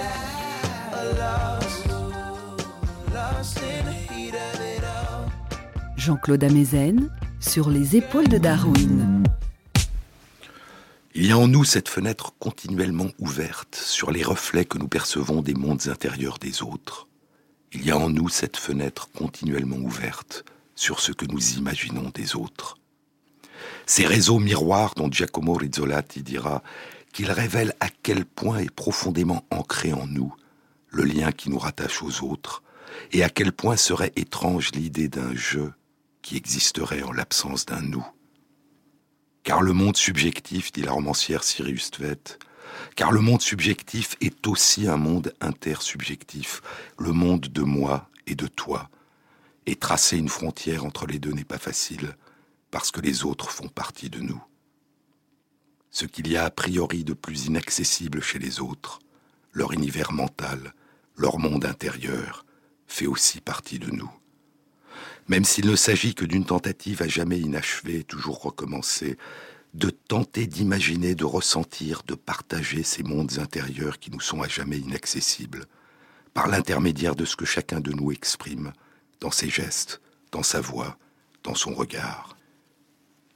[6.04, 9.24] Jean-Claude Amezen sur les épaules de Darwin.
[11.16, 15.42] Il y a en nous cette fenêtre continuellement ouverte sur les reflets que nous percevons
[15.42, 17.08] des mondes intérieurs des autres.
[17.72, 20.44] Il y a en nous cette fenêtre continuellement ouverte
[20.76, 22.80] sur ce que nous imaginons des autres.
[23.86, 26.64] Ces réseaux miroirs dont Giacomo Rizzolatti dira
[27.14, 30.36] qu'ils révèlent à quel point est profondément ancré en nous
[30.90, 32.62] le lien qui nous rattache aux autres,
[33.14, 35.62] et à quel point serait étrange l'idée d'un je
[36.24, 38.06] qui existerait en l'absence d'un nous.
[39.44, 42.40] Car le monde subjectif, dit la romancière Sirius Tvet,
[42.96, 46.62] car le monde subjectif est aussi un monde intersubjectif,
[46.98, 48.90] le monde de moi et de toi.
[49.66, 52.16] Et tracer une frontière entre les deux n'est pas facile,
[52.72, 54.42] parce que les autres font partie de nous.
[55.92, 59.00] Ce qu'il y a a priori de plus inaccessible chez les autres,
[59.52, 60.74] leur univers mental,
[61.16, 62.46] leur monde intérieur,
[62.88, 64.12] fait aussi partie de nous.
[65.28, 69.18] Même s'il ne s'agit que d'une tentative à jamais inachevée, toujours recommencée,
[69.74, 74.78] de tenter d'imaginer, de ressentir, de partager ces mondes intérieurs qui nous sont à jamais
[74.78, 75.66] inaccessibles,
[76.34, 78.74] par l'intermédiaire de ce que chacun de nous exprime,
[79.20, 80.02] dans ses gestes,
[80.32, 80.98] dans sa voix,
[81.44, 82.36] dans son regard.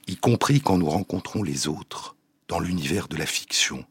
[0.06, 2.16] Y compris quand nous rencontrons les autres,
[2.48, 3.84] dans l'univers de la fiction,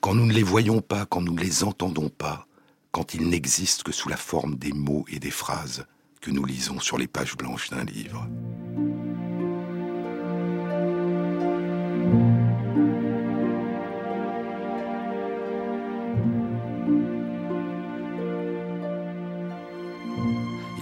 [0.00, 2.46] quand nous ne les voyons pas, quand nous ne les entendons pas,
[2.92, 5.84] quand ils n'existent que sous la forme des mots et des phrases
[6.20, 8.28] que nous lisons sur les pages blanches d'un livre.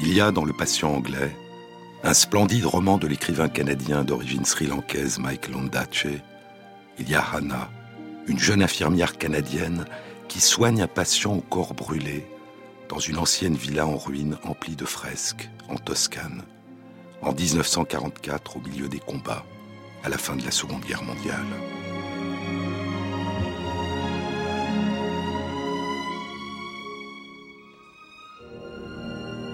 [0.01, 1.37] Il y a dans Le Patient anglais
[2.03, 6.07] un splendide roman de l'écrivain canadien d'origine sri-lankaise Mike Londache.
[6.99, 7.71] Il y a Hannah,
[8.27, 9.85] une jeune infirmière canadienne
[10.27, 12.27] qui soigne un patient au corps brûlé
[12.89, 16.43] dans une ancienne villa en ruine emplie de fresques, en Toscane,
[17.21, 19.45] en 1944 au milieu des combats,
[20.05, 21.45] à la fin de la Seconde Guerre mondiale.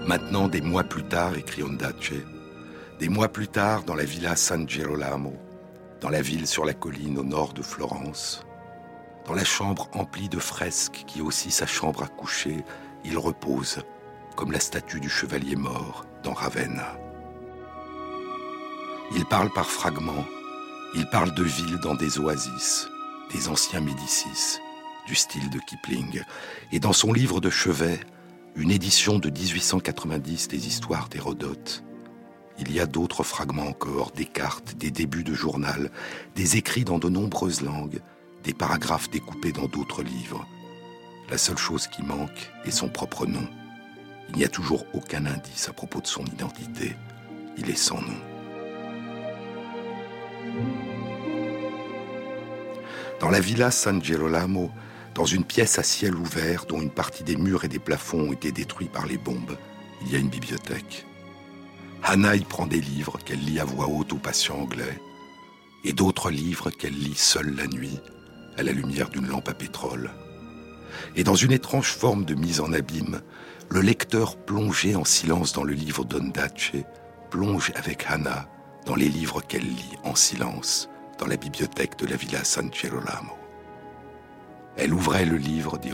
[0.07, 2.13] Maintenant, des mois plus tard, écrit Ondaatje,
[2.99, 5.33] des mois plus tard, dans la villa San Girolamo,
[5.99, 8.45] dans la ville sur la colline au nord de Florence,
[9.25, 12.63] dans la chambre emplie de fresques qui est aussi sa chambre à coucher,
[13.05, 13.79] il repose,
[14.35, 16.97] comme la statue du chevalier mort dans Ravenna.
[19.15, 20.25] Il parle par fragments,
[20.95, 22.87] il parle de villes dans des oasis,
[23.33, 24.59] des anciens Médicis,
[25.07, 26.21] du style de Kipling,
[26.71, 27.99] et dans son livre de chevet,
[28.55, 31.83] une édition de 1890 des histoires d'Hérodote,
[32.57, 35.91] il y a d'autres fragments encore, des cartes, des débuts de journal,
[36.35, 37.99] des écrits dans de nombreuses langues,
[38.43, 40.47] des paragraphes découpés dans d'autres livres.
[41.29, 43.47] La seule chose qui manque est son propre nom.
[44.29, 46.95] Il n'y a toujours aucun indice à propos de son identité.
[47.57, 48.21] Il est sans nom.
[53.19, 54.71] Dans la villa San Girolamo,
[55.15, 58.33] dans une pièce à ciel ouvert dont une partie des murs et des plafonds ont
[58.33, 59.57] été détruits par les bombes,
[60.01, 61.07] il y a une bibliothèque.
[62.03, 64.99] Hannah y prend des livres qu'elle lit à voix haute aux patients anglais,
[65.83, 67.99] et d'autres livres qu'elle lit seule la nuit,
[68.57, 70.11] à la lumière d'une lampe à pétrole.
[71.15, 73.21] Et dans une étrange forme de mise en abîme,
[73.69, 76.73] le lecteur plongé en silence dans le livre d'Ondache
[77.29, 78.47] plonge avec Hannah
[78.85, 83.33] dans les livres qu'elle lit en silence dans la bibliothèque de la Villa San Girolamo.
[84.77, 85.91] Elle ouvrait le livre, dit.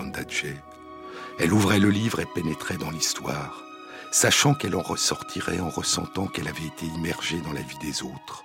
[1.40, 3.64] Elle ouvrait le livre et pénétrait dans l'histoire,
[4.12, 8.44] sachant qu'elle en ressortirait en ressentant qu'elle avait été immergée dans la vie des autres,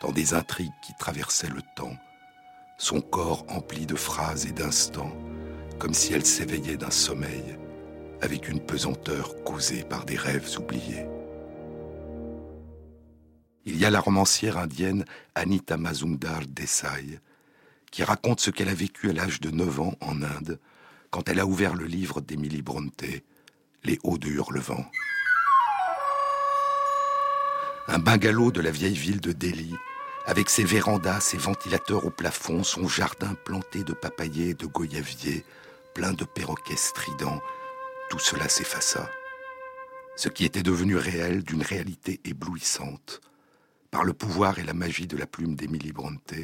[0.00, 1.96] dans des intrigues qui traversaient le temps,
[2.76, 5.12] son corps empli de phrases et d'instants,
[5.80, 7.58] comme si elle s'éveillait d'un sommeil
[8.20, 11.06] avec une pesanteur causée par des rêves oubliés.
[13.64, 17.18] Il y a la romancière indienne Anita Mazumdar Desai,
[17.90, 20.60] qui raconte ce qu'elle a vécu à l'âge de 9 ans en Inde,
[21.10, 23.04] quand elle a ouvert le livre d'Emily Bronte,
[23.82, 24.84] Les Hauts de Hurlevent.
[27.88, 29.74] Un bungalow de la vieille ville de Delhi,
[30.26, 35.44] avec ses vérandas, ses ventilateurs au plafond, son jardin planté de papayers et de goyaviers,
[35.94, 37.40] plein de perroquets stridents,
[38.10, 39.10] tout cela s'effaça.
[40.16, 43.20] Ce qui était devenu réel d'une réalité éblouissante,
[43.90, 46.34] par le pouvoir et la magie de la plume d'Emily Bronte,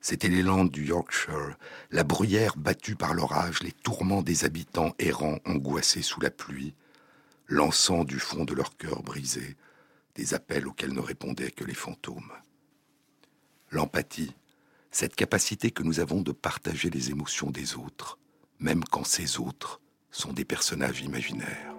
[0.00, 1.56] c'était les landes du Yorkshire,
[1.90, 6.74] la bruyère battue par l'orage, les tourments des habitants errants angoissés sous la pluie,
[7.48, 9.56] lançant du fond de leur cœur brisé
[10.14, 12.32] des appels auxquels ne répondaient que les fantômes.
[13.70, 14.34] L'empathie,
[14.90, 18.18] cette capacité que nous avons de partager les émotions des autres,
[18.60, 19.80] même quand ces autres
[20.10, 21.74] sont des personnages imaginaires.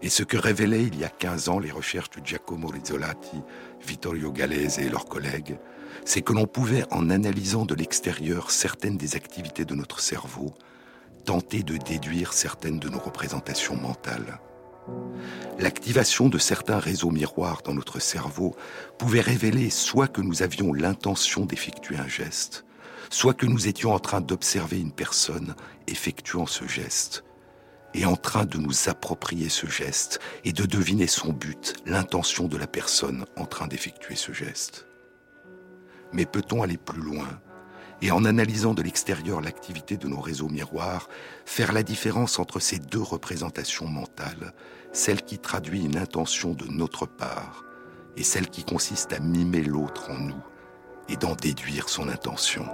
[0.00, 3.40] Et ce que révélaient il y a 15 ans les recherches de Giacomo Rizzolatti,
[3.86, 5.58] Vittorio Gallese et leurs collègues,
[6.04, 10.54] c'est que l'on pouvait, en analysant de l'extérieur certaines des activités de notre cerveau,
[11.24, 14.40] tenter de déduire certaines de nos représentations mentales.
[15.60, 18.56] L'activation de certains réseaux miroirs dans notre cerveau
[18.98, 22.64] pouvait révéler soit que nous avions l'intention d'effectuer un geste,
[23.12, 25.54] soit que nous étions en train d'observer une personne
[25.86, 27.24] effectuant ce geste,
[27.94, 32.56] et en train de nous approprier ce geste et de deviner son but, l'intention de
[32.56, 34.86] la personne en train d'effectuer ce geste.
[36.14, 37.28] Mais peut-on aller plus loin
[38.00, 41.08] et en analysant de l'extérieur l'activité de nos réseaux miroirs,
[41.44, 44.54] faire la différence entre ces deux représentations mentales,
[44.92, 47.62] celle qui traduit une intention de notre part
[48.16, 50.42] et celle qui consiste à mimer l'autre en nous
[51.08, 52.66] et d'en déduire son intention?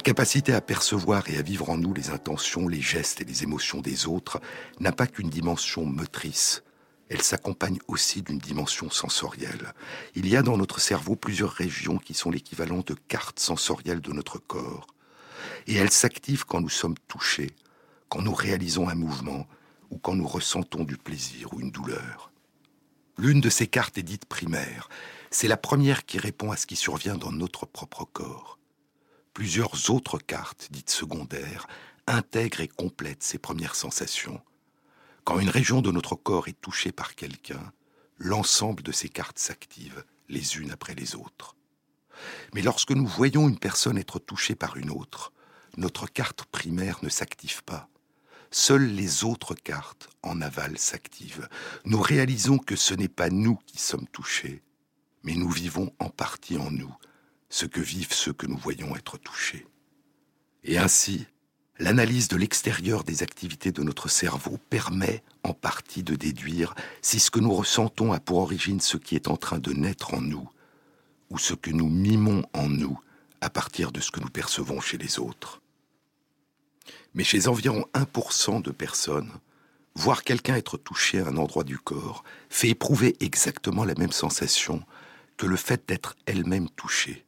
[0.00, 3.42] La capacité à percevoir et à vivre en nous les intentions, les gestes et les
[3.42, 4.40] émotions des autres
[4.78, 6.62] n'a pas qu'une dimension motrice,
[7.10, 9.74] elle s'accompagne aussi d'une dimension sensorielle.
[10.14, 14.14] Il y a dans notre cerveau plusieurs régions qui sont l'équivalent de cartes sensorielles de
[14.14, 14.86] notre corps.
[15.66, 17.50] Et elles s'activent quand nous sommes touchés,
[18.08, 19.46] quand nous réalisons un mouvement
[19.90, 22.32] ou quand nous ressentons du plaisir ou une douleur.
[23.18, 24.88] L'une de ces cartes est dite primaire.
[25.30, 28.56] C'est la première qui répond à ce qui survient dans notre propre corps
[29.32, 31.66] plusieurs autres cartes, dites secondaires,
[32.06, 34.40] intègrent et complètent ces premières sensations.
[35.24, 37.72] Quand une région de notre corps est touchée par quelqu'un,
[38.18, 41.56] l'ensemble de ces cartes s'active les unes après les autres.
[42.52, 45.32] Mais lorsque nous voyons une personne être touchée par une autre,
[45.76, 47.88] notre carte primaire ne s'active pas.
[48.50, 51.48] Seules les autres cartes en aval s'activent.
[51.84, 54.62] Nous réalisons que ce n'est pas nous qui sommes touchés,
[55.22, 56.94] mais nous vivons en partie en nous
[57.50, 59.66] ce que vivent ceux que nous voyons être touchés.
[60.62, 61.26] Et ainsi,
[61.78, 67.30] l'analyse de l'extérieur des activités de notre cerveau permet en partie de déduire si ce
[67.30, 70.48] que nous ressentons a pour origine ce qui est en train de naître en nous,
[71.28, 72.98] ou ce que nous mimons en nous
[73.40, 75.60] à partir de ce que nous percevons chez les autres.
[77.14, 79.32] Mais chez environ 1% de personnes,
[79.96, 84.84] voir quelqu'un être touché à un endroit du corps fait éprouver exactement la même sensation
[85.36, 87.24] que le fait d'être elle-même touchée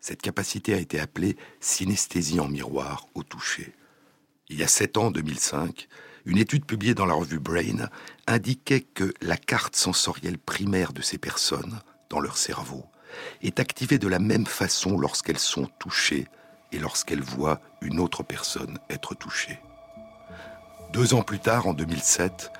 [0.00, 3.74] cette capacité a été appelée synesthésie en miroir au toucher.
[4.48, 5.88] Il y a sept ans, en 2005,
[6.24, 7.88] une étude publiée dans la revue Brain
[8.26, 11.80] indiquait que la carte sensorielle primaire de ces personnes,
[12.10, 12.84] dans leur cerveau,
[13.42, 16.26] est activée de la même façon lorsqu'elles sont touchées
[16.72, 19.58] et lorsqu'elles voient une autre personne être touchée.
[20.92, 22.50] Deux ans plus tard, en 2007,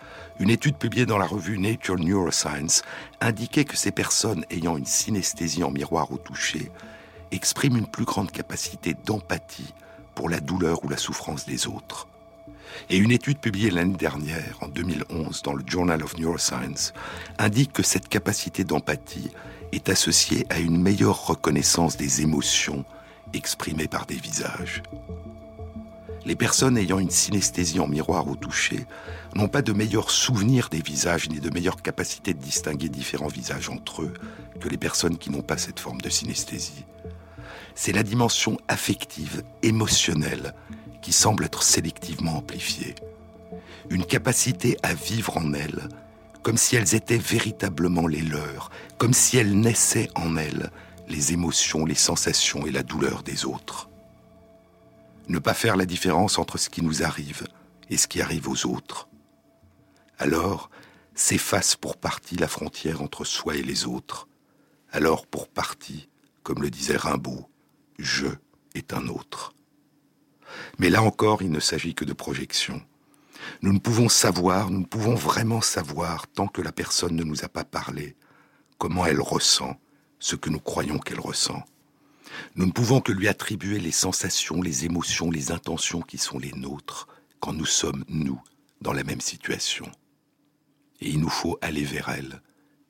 [0.41, 2.83] une étude publiée dans la revue Nature Neuroscience
[3.21, 6.71] indiquait que ces personnes ayant une synesthésie en miroir au toucher
[7.33, 9.75] exprime une plus grande capacité d'empathie
[10.15, 12.09] pour la douleur ou la souffrance des autres.
[12.91, 16.93] Et une étude publiée l'année dernière, en 2011, dans le Journal of Neuroscience,
[17.39, 19.31] indique que cette capacité d'empathie
[19.73, 22.85] est associée à une meilleure reconnaissance des émotions
[23.33, 24.83] exprimées par des visages.
[26.25, 28.87] Les personnes ayant une synesthésie en miroir au toucher
[29.35, 33.71] n'ont pas de meilleurs souvenirs des visages ni de meilleure capacité de distinguer différents visages
[33.71, 34.15] entre eux
[34.61, 36.85] que les personnes qui n'ont pas cette forme de synesthésie
[37.79, 40.53] c'est la dimension affective, émotionnelle,
[41.01, 42.97] qui semble être sélectivement amplifiée.
[43.89, 45.89] Une capacité à vivre en elle
[46.43, 50.73] comme si elles étaient véritablement les leurs, comme si elles naissaient en elles
[51.07, 53.89] les émotions, les sensations et la douleur des autres.
[55.29, 57.47] Ne pas faire la différence entre ce qui nous arrive
[57.91, 59.09] et ce qui arrive aux autres.
[60.19, 60.69] Alors,
[61.15, 64.27] s'efface pour partie la frontière entre soi et les autres.
[64.91, 66.09] Alors, pour partie,
[66.43, 67.49] comme le disait Rimbaud,
[67.99, 68.27] je
[68.75, 69.55] est un autre.
[70.79, 72.81] Mais là encore, il ne s'agit que de projection.
[73.63, 77.45] Nous ne pouvons savoir, nous ne pouvons vraiment savoir, tant que la personne ne nous
[77.45, 78.17] a pas parlé,
[78.79, 79.79] comment elle ressent
[80.19, 81.63] ce que nous croyons qu'elle ressent.
[82.57, 86.53] Nous ne pouvons que lui attribuer les sensations, les émotions, les intentions qui sont les
[86.53, 87.09] nôtres
[87.41, 88.41] quand nous sommes, nous,
[88.81, 89.91] dans la même situation.
[91.01, 92.43] Et il nous faut aller vers elle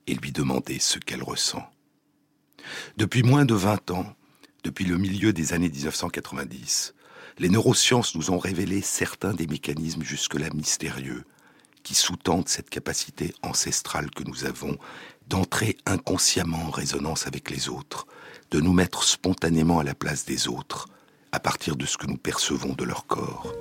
[0.06, 1.68] et lui demander ce qu'elle ressent.
[2.96, 4.14] Depuis moins de 20 ans,
[4.64, 6.94] depuis le milieu des années 1990,
[7.38, 11.24] les neurosciences nous ont révélé certains des mécanismes jusque-là mystérieux
[11.84, 14.76] qui sous-tendent cette capacité ancestrale que nous avons
[15.28, 18.06] d'entrer inconsciemment en résonance avec les autres,
[18.50, 20.88] de nous mettre spontanément à la place des autres,
[21.32, 23.52] à partir de ce que nous percevons de leur corps.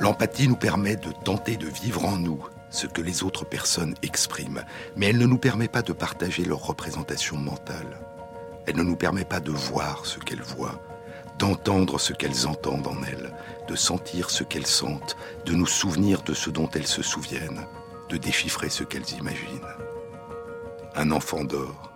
[0.00, 4.64] L'empathie nous permet de tenter de vivre en nous ce que les autres personnes expriment,
[4.96, 8.00] mais elle ne nous permet pas de partager leur représentation mentale.
[8.66, 10.80] Elle ne nous permet pas de voir ce qu'elles voient,
[11.38, 13.32] d'entendre ce qu'elles entendent en elles,
[13.68, 17.66] de sentir ce qu'elles sentent, de nous souvenir de ce dont elles se souviennent,
[18.08, 19.60] de déchiffrer ce qu'elles imaginent.
[20.94, 21.92] Un enfant dort.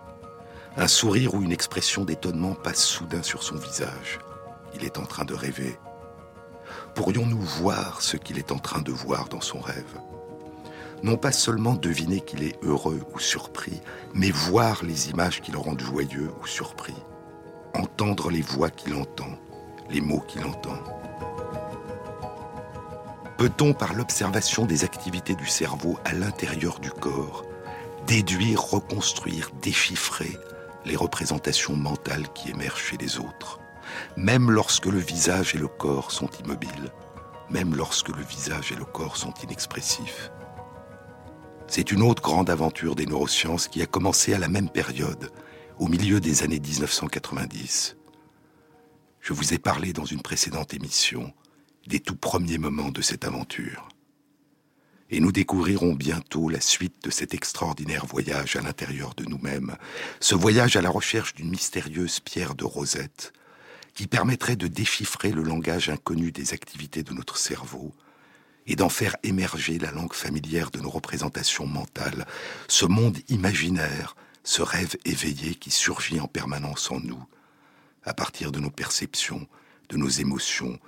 [0.77, 4.19] Un sourire ou une expression d'étonnement passe soudain sur son visage.
[4.75, 5.79] Il est en train de rêver.
[6.93, 9.97] Pourrions-nous voir ce qu'il est en train de voir dans son rêve?
[11.03, 13.81] Non pas seulement deviner qu'il est heureux ou surpris,
[14.13, 16.95] mais voir les images qui le rendent joyeux ou surpris.
[17.75, 19.37] Entendre les voix qu'il entend,
[19.89, 20.77] les mots qu'il entend.
[23.37, 27.45] Peut-on, par l'observation des activités du cerveau à l'intérieur du corps,
[28.07, 30.35] déduire, reconstruire, déchiffrer
[30.85, 33.59] les représentations mentales qui émergent chez les autres,
[34.15, 36.91] même lorsque le visage et le corps sont immobiles,
[37.51, 40.31] même lorsque le visage et le corps sont inexpressifs
[41.69, 45.31] C'est une autre grande aventure des neurosciences qui a commencé à la même période,
[45.79, 47.97] au milieu des années 1990.
[49.19, 51.33] Je vous ai parlé dans une précédente émission
[51.85, 53.89] des tout premiers moments de cette aventure.
[55.09, 59.75] Et nous découvrirons bientôt la suite de cet extraordinaire voyage à l'intérieur de nous-mêmes,
[60.21, 63.33] ce voyage à la recherche d'une mystérieuse pierre de rosette
[63.93, 67.93] qui permettrait de déchiffrer le langage inconnu des activités de notre cerveau
[68.67, 72.27] et d'en faire émerger la langue familière de nos représentations mentales,
[72.67, 77.23] ce monde imaginaire, ce rêve éveillé qui surgit en permanence en nous,
[78.03, 79.47] à partir de nos perceptions,
[79.89, 80.79] de nos émotions,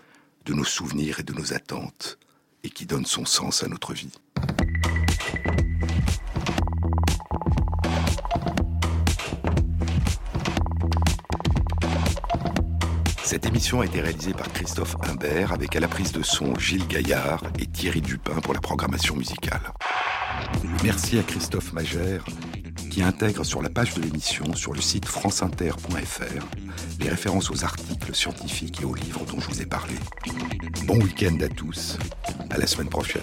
[0.45, 2.17] de nos souvenirs et de nos attentes,
[2.63, 4.11] et qui donne son sens à notre vie.
[13.29, 16.87] Cette émission a été réalisée par Christophe Imbert avec à la prise de son Gilles
[16.87, 19.61] Gaillard et Thierry Dupin pour la programmation musicale.
[20.83, 22.25] Merci à Christophe Magère
[22.89, 26.43] qui intègre sur la page de l'émission sur le site franceinter.fr
[26.99, 29.93] les références aux articles scientifiques et aux livres dont je vous ai parlé.
[30.87, 31.99] Bon week-end à tous,
[32.49, 33.21] à la semaine prochaine.